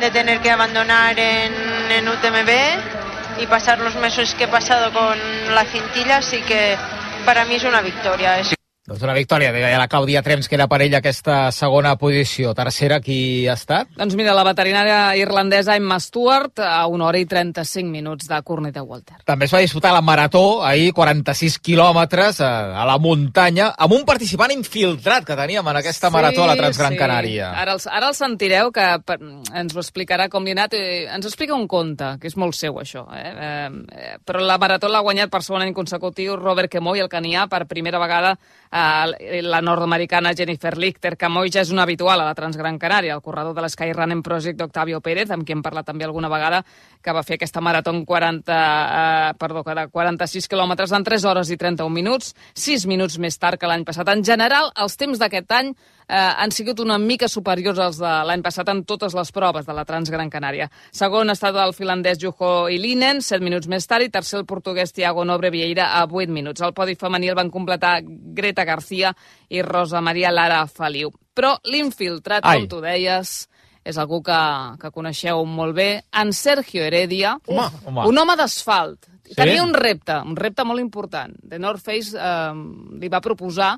[0.00, 1.52] de tener que abandonar en,
[1.90, 5.18] en UTMB y pasar los meses que he pasado con
[5.54, 6.76] la cintilla, sí que
[7.24, 8.38] para mí es una victoria.
[8.38, 8.57] Es
[8.88, 12.54] Doncs una victòria, deia la Clàudia Trems, que era per ella aquesta segona posició.
[12.56, 13.90] Tercera, qui ha estat?
[13.98, 18.80] Doncs mira, la veterinària irlandesa Emma Stewart a una hora i 35 minuts de de
[18.80, 19.18] Walter.
[19.28, 24.06] També es va disputar la marató, ahir 46 quilòmetres a, a la muntanya, amb un
[24.08, 27.52] participant infiltrat que teníem en aquesta marató a la Transgran Canària.
[27.60, 29.18] Ara el, ara el sentireu, que per,
[29.52, 30.78] ens ho explicarà com li ha anat.
[30.78, 33.04] Eh, ens explica un conte, que és molt seu, això.
[33.12, 33.28] Eh?
[33.28, 37.50] Eh, eh, però la marató l'ha guanyat per segon any consecutiu Robert Kemoy, el canià,
[37.52, 38.38] per primera vegada
[38.70, 41.16] eh, la nord-americana Jennifer Lichter.
[41.16, 44.58] Kemoy ja és un habitual a la Transgran Canària, el corredor de l'Sky Running Project
[44.58, 46.62] d'Octavio Pérez, amb qui hem parlat també alguna vegada,
[47.02, 51.24] que va fer aquesta marató en 40, eh, perdó, que era 46 quilòmetres en 3
[51.24, 54.08] hores i 31 minuts, 6 minuts més tard que l'any passat.
[54.08, 55.74] En general, els temps d'aquest any
[56.08, 59.76] eh, han sigut una mica superiors als de l'any passat en totes les proves de
[59.76, 60.70] la Transgran Canària.
[60.90, 64.92] Segon ha estat el finlandès Juho Ilinen, 7 minuts més tard, i tercer el portuguès
[64.96, 66.64] Thiago Nobre Vieira a 8 minuts.
[66.64, 69.12] El podi femení el van completar Greta García
[69.48, 71.12] i Rosa Maria Lara Feliu.
[71.34, 73.48] Però l'infiltrat, com tu deies,
[73.88, 74.38] és algú que,
[74.80, 78.08] que coneixeu molt bé, en Sergio Heredia, Home, home.
[78.10, 79.06] un home d'asfalt.
[79.28, 79.36] Sí?
[79.36, 81.36] Tenia un repte, un repte molt important.
[81.48, 82.52] The North Face eh,
[83.00, 83.74] li va proposar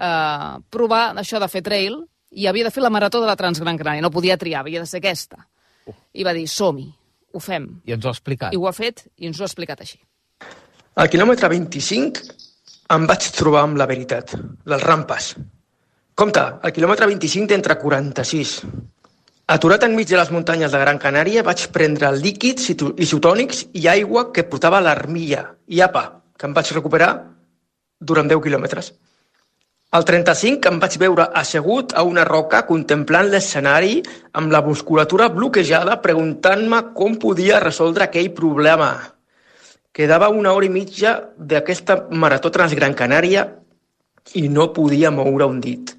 [0.00, 3.76] eh, provar això de fer trail i havia de fer la marató de la Transgran
[3.78, 4.02] Canària.
[4.02, 5.44] No podia triar, havia de ser aquesta.
[6.14, 6.88] I va dir, som-hi,
[7.34, 7.66] ho fem.
[7.86, 8.54] I ens ho ha explicat.
[8.54, 9.98] I ho ha fet i ens ho ha explicat així.
[11.00, 12.22] Al quilòmetre 25
[12.90, 14.32] em vaig trobar amb la veritat,
[14.66, 15.34] les rampes.
[16.18, 18.56] Compte, al quilòmetre 25 d'entre 46.
[19.50, 24.28] Aturat enmig de les muntanyes de Gran Canària, vaig prendre líquids iso- isotònics i aigua
[24.32, 25.56] que portava l'armilla.
[25.66, 27.08] I apa, que em vaig recuperar
[27.98, 28.92] durant 10 quilòmetres.
[29.90, 33.96] Al 35 em vaig veure assegut a una roca contemplant l'escenari
[34.38, 38.92] amb la musculatura bloquejada preguntant-me com podia resoldre aquell problema.
[39.90, 43.48] Quedava una hora i mitja d'aquesta marató transgran Canària
[44.38, 45.90] i no podia moure un dit.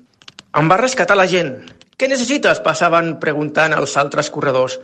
[0.56, 1.52] Em va rescatar la gent.
[2.00, 2.62] Què necessites?
[2.64, 4.78] Passaven preguntant als altres corredors.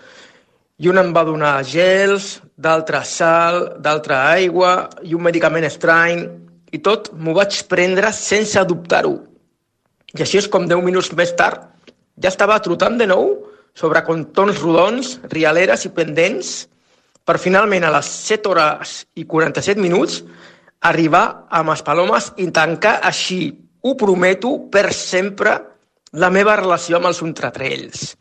[0.84, 4.74] I un em va donar gels, d'altre sal, d'altra aigua
[5.08, 6.28] i un medicament estrany.
[6.74, 9.16] I tot m'ho vaig prendre sense dubtar-ho.
[10.18, 11.68] I així és com 10 minuts més tard
[12.18, 13.30] ja estava trotant de nou
[13.78, 16.66] sobre contons rodons, rialeres i pendents
[17.28, 20.24] per finalment a les 7 hores i 47 minuts
[20.88, 23.52] arribar a Maspalomes i tancar així,
[23.84, 25.58] ho prometo, per sempre
[26.18, 28.16] la meva relació amb els ultratrails.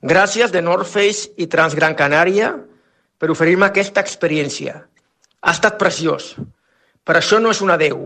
[0.00, 2.54] Gràcies de North Face i Transgran Canària
[3.20, 4.78] per oferir-me aquesta experiència.
[5.40, 6.34] Ha estat preciós.
[7.10, 8.04] Per això no és un adeu,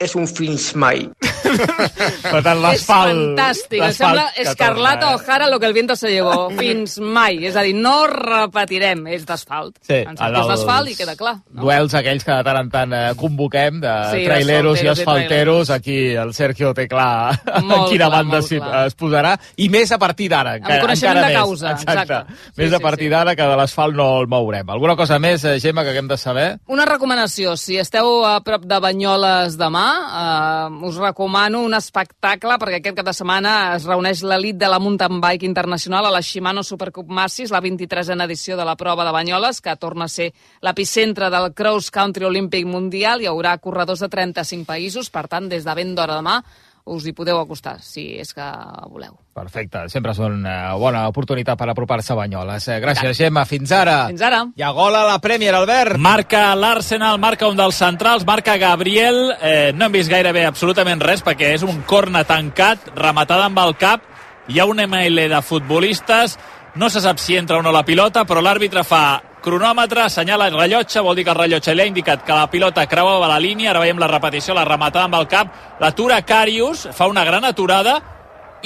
[0.00, 1.02] és un fins mai.
[1.46, 3.12] Per tant, És l'asfalt...
[3.12, 3.82] fantàstic.
[3.82, 5.20] Em sembla Escarlata torna, eh?
[5.22, 6.48] O'Hara lo que el viento se llevó.
[6.58, 7.38] Fins mai.
[7.46, 9.06] És a dir, no repetirem.
[9.14, 9.76] És d'asfalt.
[9.86, 11.36] Sí, Ens és d'asfalt i queda clar.
[11.50, 15.96] Duels aquells que de tant en tant eh, convoquem, de Sí, traileros i asfalteros aquí
[16.16, 18.84] el Sergio té clar Molt en quina clar, banda clar.
[18.86, 20.56] es posarà, i més a partir d'ara.
[20.60, 21.36] encara- coneixement de més.
[21.38, 22.20] causa, exacte.
[22.56, 24.68] Més a partir d'ara que de l'asfalt no el mourem.
[24.70, 26.46] Alguna cosa més, eh, Gemma, que haguem de saber?
[26.72, 32.78] Una recomanació, si esteu a prop de Banyoles demà, eh, us recomano un espectacle, perquè
[32.80, 36.62] aquest cap de setmana es reuneix l'elit de la mountain bike internacional a la Shimano
[36.64, 40.32] Supercup Massis, la 23a edició de la prova de Banyoles, que torna a ser
[40.62, 43.20] l'epicentre del Cross Country Olímpic Mundial.
[43.20, 46.40] Hi haurà corredors de 35 països, per tant, des de ben d'hora demà
[46.86, 48.44] us hi podeu acostar, si és que
[48.90, 49.16] voleu.
[49.36, 52.68] Perfecte, sempre és una bona oportunitat per apropar-se a Banyoles.
[52.68, 53.44] Eh, Gràcies, Gemma.
[53.44, 53.96] Fins ara.
[54.08, 54.44] Fins ara.
[54.54, 55.98] Hi ha gol a la Premier, Albert.
[55.98, 59.34] Marca l'Arsenal, marca un dels centrals, marca Gabriel.
[59.40, 63.76] Eh, no hem vist gairebé absolutament res perquè és un corna tancat, rematada amb el
[63.76, 64.06] cap.
[64.48, 66.38] Hi ha un ML de futbolistes.
[66.76, 70.58] No se sap si entra o no la pilota, però l'àrbitre fa cronòmetre, assenyala el
[70.58, 73.70] rellotge, vol dir que el rellotge li ha indicat que la pilota creuava la línia,
[73.70, 78.00] ara veiem la repetició, la rematada amb el cap, l'atura Carius, fa una gran aturada,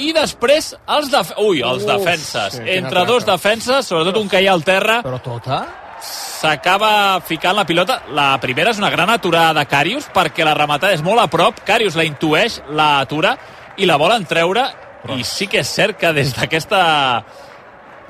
[0.01, 2.57] i després els, def Ui, els Uf, defenses.
[2.57, 5.01] sí, Entre dos defenses, sobretot un que hi ha al terra.
[5.05, 5.61] Però tota?
[6.01, 7.99] s'acaba ficant la pilota.
[8.17, 11.59] La primera és una gran aturada de Carius perquè la rematada és molt a prop.
[11.67, 13.35] Carius la intueix, la atura
[13.77, 14.65] i la volen treure.
[15.13, 16.81] I sí que és cert que des d'aquesta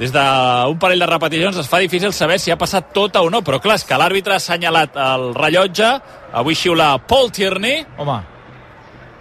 [0.02, 3.43] des d'un parell de repeticions es fa difícil saber si ha passat tota o no,
[3.45, 5.91] però clar, és que l'àrbitre ha assenyalat el rellotge,
[6.34, 8.18] avui xiula Paul Tierney, Home,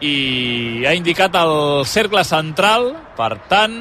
[0.00, 3.76] i ha indicat el cercle central, per tant,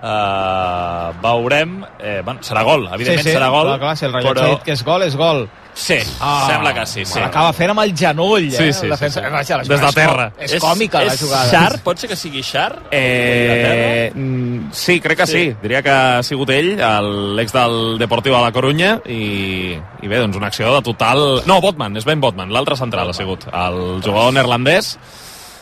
[0.00, 1.82] eh, veurem...
[1.98, 3.68] Eh, bueno, serà gol, evidentment sí, sí, serà gol.
[3.74, 4.46] Clar, clar, si el rellotge però...
[4.46, 5.44] ha dit que és gol, és gol.
[5.72, 7.18] Sí, sembla que sí, sí.
[7.20, 8.50] L'acaba fent amb el genoll, eh?
[8.50, 9.20] Sí, sí, el defensa.
[9.20, 9.32] sí, sí.
[9.32, 10.30] Vaja, la Des de és terra.
[10.30, 11.50] com- És, còmica, la és jugada.
[11.50, 11.78] Xar?
[11.82, 12.74] Pot ser que sigui Xar?
[12.90, 15.32] Eh, mm, sí, crec que sí.
[15.50, 15.56] Sí.
[15.62, 20.18] Diria que ha sigut ell, el- l'ex del Deportiu de la Corunya, i, i bé,
[20.18, 21.42] doncs una acció de total...
[21.46, 24.96] No, Botman, és Ben Botman, l'altre central ha sigut, el jugador neerlandès,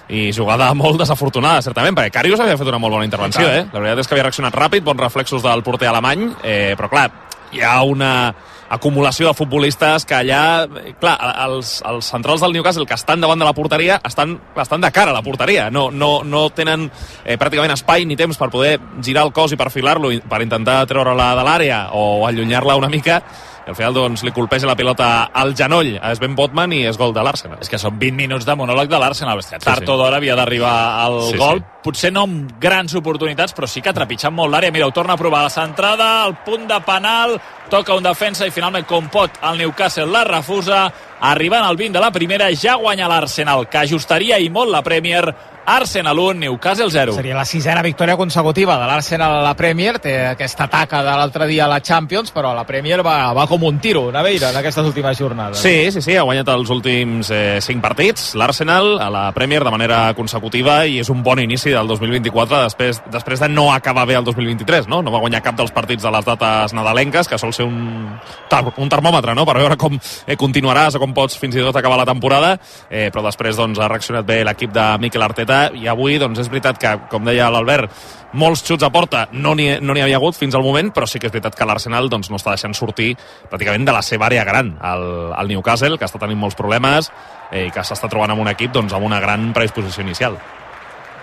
[0.09, 3.67] i jugada molt desafortunada, certament, perquè Karius havia fet una molt bona intervenció, eh?
[3.73, 7.11] La veritat és que havia reaccionat ràpid, bons reflexos del porter alemany, eh, però clar,
[7.53, 8.35] hi ha una
[8.71, 10.43] acumulació de futbolistes que allà,
[11.01, 11.17] clar,
[11.47, 15.13] els, els centrals del Newcastle que estan davant de la porteria estan, estan de cara
[15.13, 16.89] a la porteria, no, no, no tenen
[17.25, 21.33] eh, pràcticament espai ni temps per poder girar el cos i perfilar-lo per intentar treure-la
[21.39, 23.23] de l'àrea o allunyar-la una mica
[23.69, 26.97] i al final doncs, li colpeja la pilota al genoll a Sven Botman i és
[26.97, 27.59] gol de l'Arsenal.
[27.61, 29.43] És que són 20 minuts de monòleg de l'Arsenal.
[29.45, 29.91] Sí, Tard sí.
[29.93, 30.73] o d'hora havia d'arribar
[31.05, 31.61] al Sí, gol.
[31.61, 31.65] sí.
[31.85, 34.73] Potser no amb grans oportunitats, però sí que ha trepitjat molt l'àrea.
[34.73, 37.37] Mira, ho torna a provar la centrada, el punt de penal,
[37.69, 40.87] toca un defensa i finalment, com pot, el Newcastle la refusa.
[41.21, 45.35] Arribant al 20 de la primera, ja guanya l'Arsenal, que ajustaria i molt la Premier.
[45.69, 47.13] Arsenal 1, Newcastle 0.
[47.13, 51.45] Seria la sisena victòria consecutiva de l'Arsenal a la Premier, té aquesta taca de l'altre
[51.45, 54.87] dia a la Champions, però la Premier va, va com un tiro, Naveira, en aquestes
[54.89, 55.61] últimes jornades.
[55.61, 59.75] Sí, sí, sí, ha guanyat els últims eh, 5 partits, l'Arsenal, a la Premier de
[59.75, 64.17] manera consecutiva i és un bon inici del 2024 després, després de no acabar bé
[64.17, 65.03] el 2023, no?
[65.05, 68.89] No va guanyar cap dels partits de les dates nadalenques, que sol ser un, un
[68.97, 72.09] termòmetre, no?, per veure com eh, continuaràs o com pots fins i tot acabar la
[72.09, 72.57] temporada,
[72.89, 76.51] eh, però després doncs, ha reaccionat bé l'equip de Mikel Arteta i avui doncs, és
[76.51, 77.93] veritat que, com deia l'Albert,
[78.39, 81.29] molts xuts a porta no n'hi no havia hagut fins al moment, però sí que
[81.31, 83.15] és veritat que l'Arsenal doncs, no està deixant sortir
[83.49, 87.11] pràcticament de la seva àrea gran el, el Newcastle, que està tenint molts problemes
[87.51, 90.39] eh, i que s'està trobant amb un equip doncs, amb una gran predisposició inicial.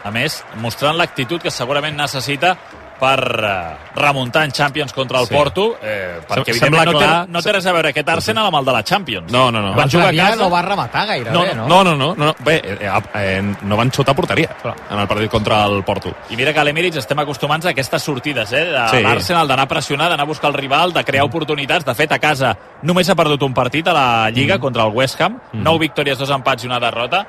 [0.05, 2.55] A més, mostrant l'actitud que segurament necessita
[2.99, 5.33] per eh, remuntar en Champions contra el Sí.
[5.33, 8.45] Porto, eh, perquè Sem- evidentment no té, clar- no té res a veure aquest Arsenal
[8.47, 9.31] amb el de la Champions.
[9.31, 9.73] No, no, no.
[9.73, 10.35] Van jugar a casa...
[10.35, 11.67] no va rematar gairebé, No, no?
[11.67, 12.35] no, no, no, no.
[12.39, 14.49] Bé, eh, eh, no van xutar porteria
[14.89, 16.13] en el partit contra el Porto.
[16.29, 18.65] I mira que a l'Emirates estem acostumats a aquestes sortides, eh?
[18.65, 19.01] De Sí.
[19.03, 21.85] l'Arsenal d'anar a pressionar, d'anar a buscar el rival, de crear oportunitats.
[21.85, 25.19] De fet, a casa només ha perdut un partit a la Lliga contra el West
[25.21, 25.39] Ham.
[25.53, 25.63] Mm.
[25.63, 27.25] Nou victòries, dos empats i una derrota.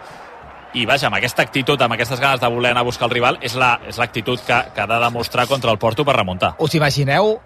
[0.75, 3.39] I vaja, amb aquesta actitud, amb aquestes ganes de voler anar a buscar el rival,
[3.41, 6.55] és la- és l'actitud que, que ha de demostrar contra el Porto per remuntar.
[6.59, 7.39] Us imagineu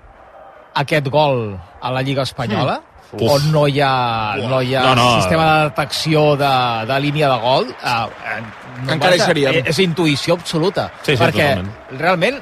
[0.74, 2.80] aquest gol a la Lliga Espanyola?
[3.12, 3.22] Mm.
[3.26, 3.44] On Uf.
[3.52, 5.06] no hi ha, no hi ha No, no.
[5.20, 6.50] sistema de detecció de,
[6.86, 7.64] de línia de gol?
[7.82, 9.54] Uh, uh, no Encara hi seríem.
[9.64, 10.92] És, és intuïció absoluta.
[11.02, 11.98] Sí, sí, perquè totalment.
[11.98, 12.38] realment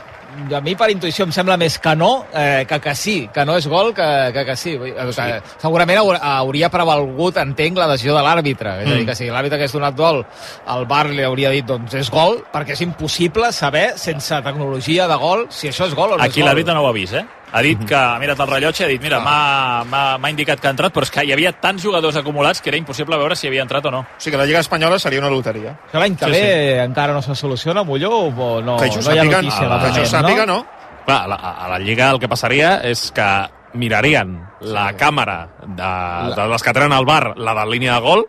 [0.55, 3.57] a mi per intuïció em sembla més que no eh, que que sí, que no
[3.57, 4.77] és gol que que, que sí.
[4.77, 8.77] Vull dir, Que, segurament haur- hauria prevalgut, entenc, la decisió de l'àrbitre.
[8.83, 9.07] És a dir, Mm.
[9.07, 10.25] que si l'àrbitre hagués donat gol,
[10.75, 15.17] el VAR li hauria dit doncs és gol, perquè és impossible saber, sense tecnologia de
[15.17, 16.51] gol, si això és gol o no Aquí és gol.
[16.53, 17.25] l'àrbitre no ho ha vist, eh?
[17.51, 20.67] Ha dit que ha mirat el rellotge i ha dit, mira, m'ha- m'ha indicat que
[20.69, 23.47] ha entrat, però és que hi havia tants jugadors acumulats que era impossible veure si
[23.49, 24.01] havia entrat o no.
[24.01, 25.79] O sigui que la Lliga Espanyola seria una loteria.
[25.91, 29.15] Que l'any que Sí, ve encara no se soluciona, Molló, o no, Que jo no
[29.15, 29.67] hi ha notícia?
[29.69, 29.79] no.
[29.79, 30.67] de Que jo sàpiga, no.
[31.07, 33.29] Clar, a la, a la Lliga el que passaria és que
[33.75, 38.27] mirarien la càmera de, de les que tenen al bar, la de línia de gol,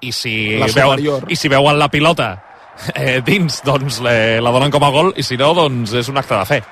[0.00, 2.30] i si, veuen, i si veuen la pilota
[2.94, 6.16] eh, dins, doncs le, la donen com a gol, i si no, doncs és un
[6.20, 6.62] acte de fe.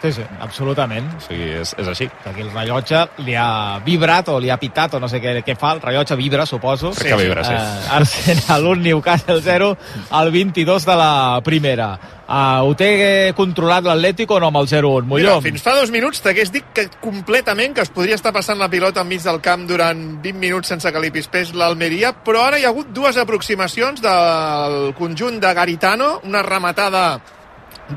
[0.00, 1.10] Sí, sí, absolutament.
[1.18, 2.06] O sigui, és, és així.
[2.24, 5.56] Aquí el rellotge li ha vibrat o li ha pitat o no sé què, què
[5.60, 6.94] fa, el rellotge vibra, suposo.
[6.96, 7.52] Crec que vibra, sí.
[7.52, 9.68] Eh, Arsenal 1, Newcastle 0,
[10.16, 11.12] al 22 de la
[11.44, 11.90] primera.
[12.30, 15.02] Uh, ho té controlat l'Atlético o no amb el 0-1?
[15.02, 15.32] Mira, Molló?
[15.42, 19.02] fins fa dos minuts t'hagués dit que completament que es podria estar passant la pilota
[19.02, 22.70] enmig del camp durant 20 minuts sense que li pispés l'Almeria, però ara hi ha
[22.70, 27.04] hagut dues aproximacions del conjunt de Garitano, una rematada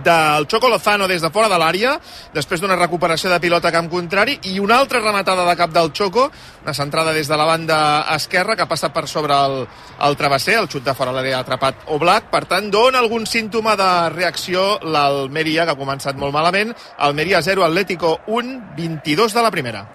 [0.04, 1.94] del Choco Lozano des de fora de l'àrea,
[2.34, 5.92] després d'una recuperació de pilota a camp contrari, i una altra rematada de cap del
[5.94, 6.30] Choco,
[6.64, 7.78] una centrada des de la banda
[8.16, 9.68] esquerra que ha passat per sobre el,
[10.08, 13.92] el travesser, el xut de fora l'àrea atrapat Oblak, per tant dona algun símptoma de
[14.16, 19.88] reacció l'Almeria, que ha començat molt malament, Almeria 0, Atlético 1, 22 de la primera.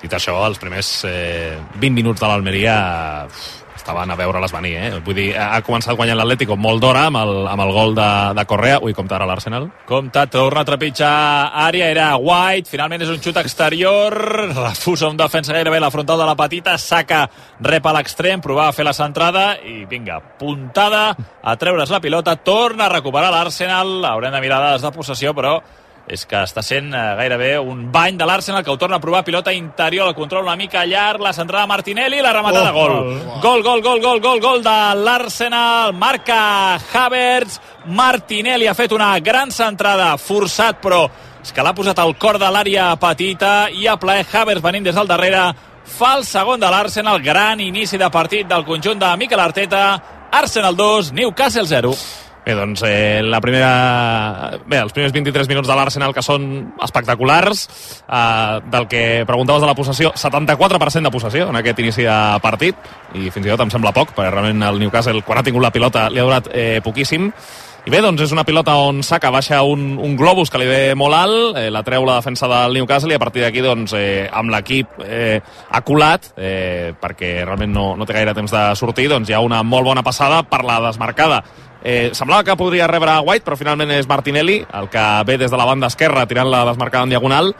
[0.00, 2.76] Dit això, els primers eh, 20 minuts de l'Almeria
[3.90, 4.90] estaven a veure-les venir, eh?
[5.02, 8.44] Vull dir, ha començat guanyant l'Atlético molt d'hora amb, el, amb el gol de, de
[8.46, 8.78] Correa.
[8.84, 9.66] Ui, compta ara l'Arsenal.
[9.88, 11.10] Compte, torna a trepitjar
[11.66, 14.14] àrea, era White, finalment és un xut exterior,
[14.54, 17.24] refusa un defensa gairebé la frontal de la petita, saca,
[17.66, 21.10] rep a l'extrem, provava a fer la centrada i vinga, puntada,
[21.42, 25.58] a treure's la pilota, torna a recuperar l'Arsenal, haurem de mirar dades de possessió, però
[26.10, 29.22] és que està sent eh, gairebé un bany de l'Arsenal que ho torna a provar,
[29.24, 32.94] pilota interior, el control una mica llarg, la centrada de Martinelli, la rematada, Oh, gol.
[33.28, 33.40] oh.
[33.40, 36.40] Gol, gol, gol, gol, gol, gol de l'Arsenal, marca
[36.92, 41.04] Havertz, Martinelli ha fet una gran centrada, forçat, però
[41.42, 44.94] és que l'ha posat al cor de l'àrea petita i a plaer Havertz venint des
[44.98, 45.44] del darrere,
[45.90, 49.84] fa el segon de l'Arsenal, gran inici de partit del conjunt de Mikel Arteta,
[50.30, 51.94] Arsenal 2, Newcastle 0.
[52.44, 54.58] Bé, doncs eh, la primera...
[54.66, 57.66] Bé, els primers 23 minuts de l'Arsenal que són espectaculars.
[58.08, 62.92] Eh, del que preguntaves de la possessió, 74% de possessió en aquest inici de partit,
[63.14, 65.74] i fins i tot em sembla poc, perquè realment el Newcastle, quan ha tingut la
[65.74, 67.28] pilota, li ha durat eh, poquíssim.
[67.80, 70.80] I bé, doncs és una pilota on Saka baixa un, un globus que li ve
[71.00, 74.28] molt alt, eh, la treu la defensa del Newcastle i a partir d'aquí, doncs, eh,
[74.28, 75.40] amb l'equip eh,
[75.78, 79.62] aculat, eh, perquè realment no, no té gaire temps de sortir, doncs hi ha una
[79.64, 81.40] molt bona passada per la desmarcada.
[81.82, 85.60] Eh, semblava que podria rebre White, però finalment és Martinelli, el que ve des de
[85.60, 87.54] la banda esquerra tirant la desmarcada en diagonal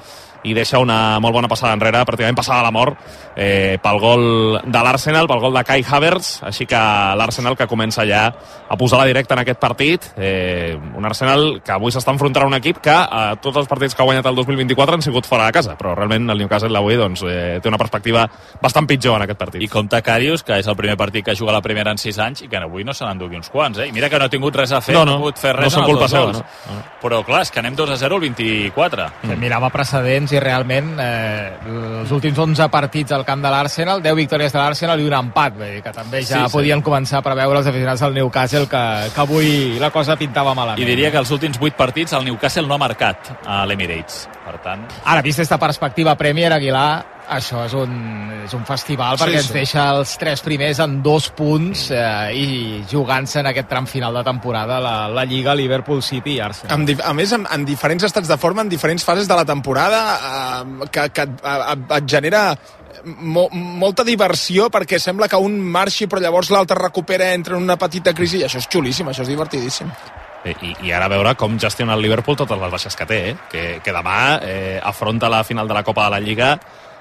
[0.45, 2.97] i deixa una molt bona passada enrere, pràcticament passada a la mort
[3.37, 4.25] eh, pel gol
[4.65, 6.81] de l'Arsenal, pel gol de Kai Havertz, així que
[7.21, 8.27] l'Arsenal que comença ja
[8.71, 12.51] a posar la directa en aquest partit, eh, un Arsenal que avui s'està enfrontant a
[12.51, 15.47] un equip que eh, tots els partits que ha guanyat el 2024 han sigut fora
[15.47, 18.27] de casa, però realment el Newcastle avui doncs, eh, té una perspectiva
[18.63, 19.63] bastant pitjor en aquest partit.
[19.63, 22.19] I compta Carius, que és el primer partit que juga a la primera en 6
[22.19, 23.89] anys i que avui no se n'endugui uns quants, eh?
[23.89, 25.55] I mira que no ha tingut res a fer, No, no, no, ha pogut fer
[25.55, 26.39] no res són en els dos gols.
[26.41, 26.83] no?
[27.03, 29.09] Però clar, és que anem 2 a 0 al 24.
[29.23, 29.39] Mm.
[29.41, 31.59] Mirava precedents i realment eh,
[32.03, 35.57] els últims 11 partits al camp de l'Arsenal, 10 victòries de l'Arsenal i un empat,
[35.61, 36.53] dir que també ja Sí, sí, sí.
[36.57, 40.81] podien començar a preveure els aficionats del Newcastle que, que avui la cosa pintava malament.
[40.83, 44.27] I diria que els últims 8 partits el Newcastle no ha marcat a l'Emirates.
[44.47, 47.93] Per tant, Ara, vist aquesta perspectiva Premier, Aguilar, això és un,
[48.45, 49.57] és un festival Sí, perquè ens sí.
[49.57, 52.03] deixa els tres primers en dos punts eh,
[52.35, 52.49] i
[52.91, 56.75] jugant-se en aquest tram final de temporada la, la Lliga Liverpool City i Arsenal.
[56.77, 60.03] Amb, a més, en, en diferents estats de forma, en diferents fases de la temporada,
[60.17, 62.45] eh, que, que et, eh, et genera
[63.05, 67.79] mo, molta diversió perquè sembla que un marxi però llavors l'altre recupera entra en una
[67.81, 69.91] petita crisi i això és xulíssim, això és divertidíssim.
[70.45, 73.35] Eh, I, I ara veure com gestiona el Liverpool totes les baixes que té, eh?
[73.51, 76.55] que, que demà eh, afronta la final de la Copa de la Lliga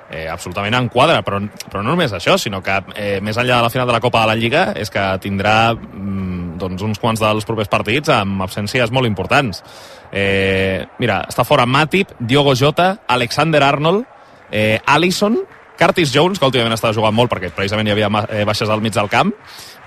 [0.10, 1.39] eh, absolutament en quadre, però,
[1.70, 4.24] però no només això, sinó que eh, més enllà de la final de la Copa
[4.24, 8.91] de la Lliga és que tindrà mm, doncs, uns quants dels propers partits amb absències
[8.95, 9.64] molt importants.
[10.12, 14.05] Eh, mira, està fora Matip, Diogo Jota, Alexander Arnold,
[14.51, 15.38] eh, Allison,
[15.80, 18.95] Curtis Jones, que últimament està jugant molt perquè precisament hi havia eh, baixes al mig
[18.95, 19.32] del camp,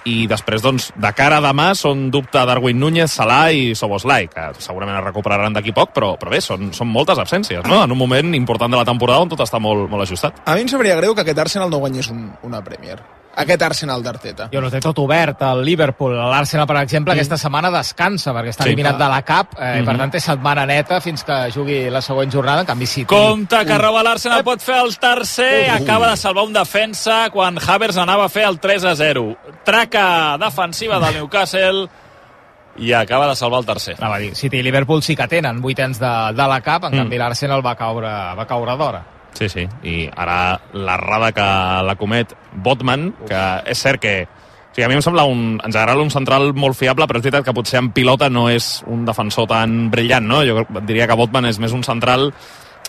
[0.08, 4.48] i després, doncs, de cara a demà són dubte Darwin Núñez, Salah i Soboslai, que
[4.62, 7.82] segurament es recuperaran d'aquí poc, però, però bé, són, són moltes absències, no?
[7.86, 10.42] En un moment important de la temporada on tot està molt, molt ajustat.
[10.46, 13.00] A mi em sabria greu que aquest Arsenal no guanyés un, una Premier.
[13.34, 14.50] Aquest Arsenal d'Arteta.
[14.52, 16.12] Jo no té tot obert, el Liverpool.
[16.14, 18.68] L'Arsenal, per exemple, aquesta setmana descansa perquè està Sí.
[18.68, 19.98] eliminat de la CAP eh, i per Mhm.
[20.00, 23.06] tant té setmana neta fins que jugui la següent jornada, en canvi City.
[23.06, 27.96] Compte que roba l'Arsenal, pot fer el tercer, acaba de salvar un defensa quan Havertz
[27.96, 29.36] anava a fer el 3 a 0.
[29.64, 31.88] Traca defensiva del Newcastle
[32.76, 33.96] i acaba de salvar el tercer.
[33.98, 36.92] Anava a dir, City i Liverpool sí que tenen vuitens de, de la CAP, en
[36.92, 36.96] Mm.
[36.98, 39.02] canvi l'Arsenal va caure, va caure d'hora.
[39.32, 41.48] Sí, sí, i ara l'errada que
[41.88, 44.16] la comet Botman, que és cert que
[44.72, 47.26] o sigui, a mi em sembla un, en general un central molt fiable, però és
[47.26, 50.40] veritat que potser en pilota no és un defensor tan brillant, no?
[50.48, 52.30] Jo diria que Botman és més un central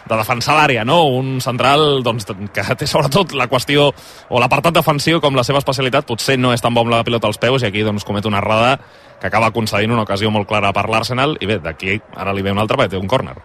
[0.03, 1.01] de defensar l'àrea, no?
[1.11, 3.89] Un central doncs, que té sobretot la qüestió
[4.29, 7.39] o l'apartat defensiu com la seva especialitat, potser no és tan bon la pilota als
[7.39, 8.77] peus i aquí doncs, comet una errada
[9.19, 12.55] que acaba concedint una ocasió molt clara per l'Arsenal i bé, d'aquí ara li ve
[12.55, 13.35] un altre perquè té un córner.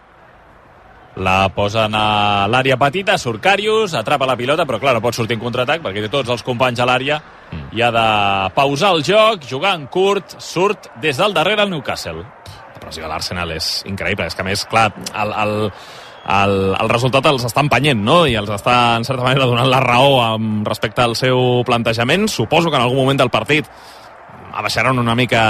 [1.19, 5.35] La posen a l'àrea petita, surt Carius, atrapa la pilota, però clar, no pot sortir
[5.35, 7.17] en contraatac perquè té tots els companys a l'àrea
[7.75, 8.05] i ha de
[8.55, 12.23] pausar el joc, jugar en curt, surt des del darrere el Newcastle.
[12.23, 14.29] La pressió de l'Arsenal és increïble.
[14.29, 15.53] És que, a més, clar, el, el,
[16.37, 18.21] el, el resultat els està empenyent, no?
[18.29, 22.29] I els està, en certa manera, donant la raó amb respecte al seu plantejament.
[22.31, 23.67] Suposo que en algun moment del partit
[24.53, 25.43] abaixaran una mica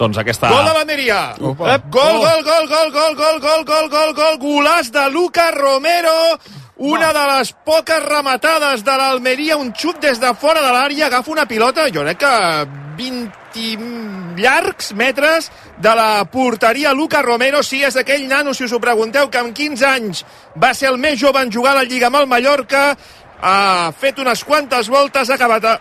[0.00, 0.48] doncs aquesta...
[0.48, 1.20] Gol de banderia!
[1.36, 1.76] Opa.
[1.92, 6.16] Gol, gol, gol, gol, gol, gol, gol, gol, gol, gol, golàs de Lucas Romero,
[6.80, 11.34] una de les poques rematades de l'Almeria, un xut des de fora de l'àrea, agafa
[11.34, 12.32] una pilota, jo crec que
[13.00, 18.80] 20 llargs metres de la porteria Lucas Romero, sí, és aquell nano, si us ho
[18.80, 20.24] pregunteu, que amb 15 anys
[20.56, 22.90] va ser el més jove en jugar a la Lliga amb el Mallorca,
[23.40, 25.78] ha fet unes quantes voltes, ha acabat a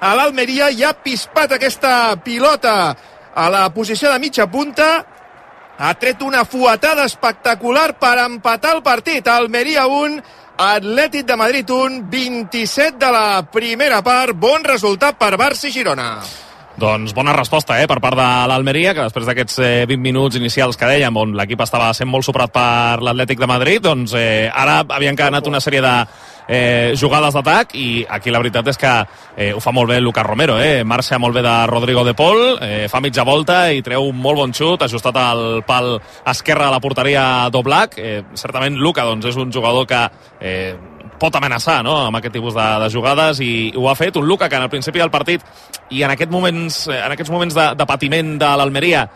[0.00, 2.94] a l'Almeria i ha pispat aquesta pilota
[3.36, 4.88] a la posició de mitja punta
[5.76, 9.28] ha tret una fuetada espectacular per empatar el partit.
[9.28, 10.22] Almeria 1,
[10.56, 14.32] Atlètic de Madrid 1, 27 de la primera part.
[14.32, 16.45] Bon resultat per Barça i Girona.
[16.76, 20.76] Doncs bona resposta eh, per part de l'Almeria, que després d'aquests eh, 20 minuts inicials
[20.76, 24.82] que dèiem, on l'equip estava sent molt superat per l'Atlètic de Madrid, doncs eh, ara
[24.84, 25.94] havien quedat una sèrie de
[26.48, 30.26] eh, jugades d'atac i aquí la veritat és que eh, ho fa molt bé Lucas
[30.26, 30.84] Romero, eh?
[30.84, 34.42] marxa molt bé de Rodrigo de Pol, eh, fa mitja volta i treu un molt
[34.42, 35.94] bon xut, ajustat al pal
[36.28, 37.96] esquerre de la porteria d'Oblak.
[37.96, 40.02] Eh, certament Luca doncs, és un jugador que
[40.40, 40.76] eh,
[41.20, 41.96] pot amenaçar no?
[42.08, 44.72] amb aquest tipus de, de jugades i ho ha fet un Luca que en el
[44.72, 45.44] principi del partit
[45.90, 49.06] i en, aquest moments, en aquests moments de, de patiment de l'Almeria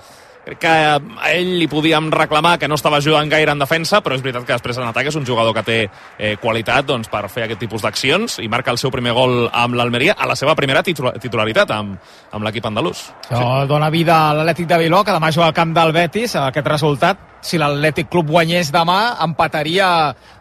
[0.44, 4.16] crec que a ell li podíem reclamar que no estava ajudant gaire en defensa, però
[4.16, 7.26] és veritat que després en atac és un jugador que té eh, qualitat doncs, per
[7.28, 10.57] fer aquest tipus d'accions i marca el seu primer gol amb l'Almeria a la seva
[10.59, 11.98] primera titular titularitat amb,
[12.32, 13.11] amb l'equip andalús.
[13.28, 16.72] Això dona vida a l'Atlètic de Biló, que demà juga al camp del Betis, aquest
[16.72, 17.29] resultat.
[17.41, 19.88] Si l'Atlètic Club guanyés demà, empataria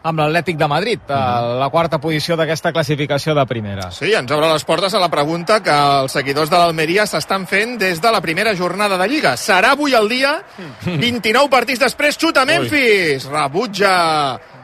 [0.04, 3.90] amb l'Atlètic de Madrid, a la quarta posició d'aquesta classificació de primera.
[3.94, 7.78] Sí, ens obre les portes a la pregunta que els seguidors de l'Almeria s'estan fent
[7.80, 9.36] des de la primera jornada de Lliga.
[9.40, 10.36] Serà avui el dia?
[10.84, 13.28] 29 partits després, xuta Memphis!
[13.32, 13.94] Rebutja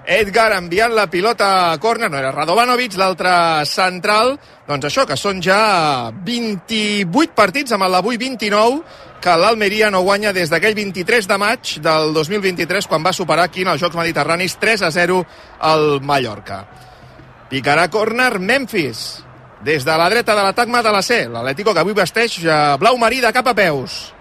[0.07, 4.36] Edgar enviant la pilota a córner, no era Radovanovic, l'altre central.
[4.68, 8.84] Doncs això, que són ja 28 partits amb l'avui 29
[9.20, 13.66] que l'Almeria no guanya des d'aquell 23 de maig del 2023 quan va superar aquí
[13.66, 15.20] en els Jocs Mediterranis 3 a 0
[15.59, 16.62] al Mallorca.
[17.50, 19.24] Picarà córner Memphis
[19.66, 21.26] des de la dreta de l'atac de la C.
[21.26, 22.38] L'Atlético que avui vesteix
[22.78, 24.12] blau marí de cap a peus.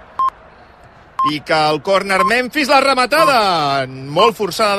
[1.26, 4.74] Pica el córner Memphis, la rematada molt forçada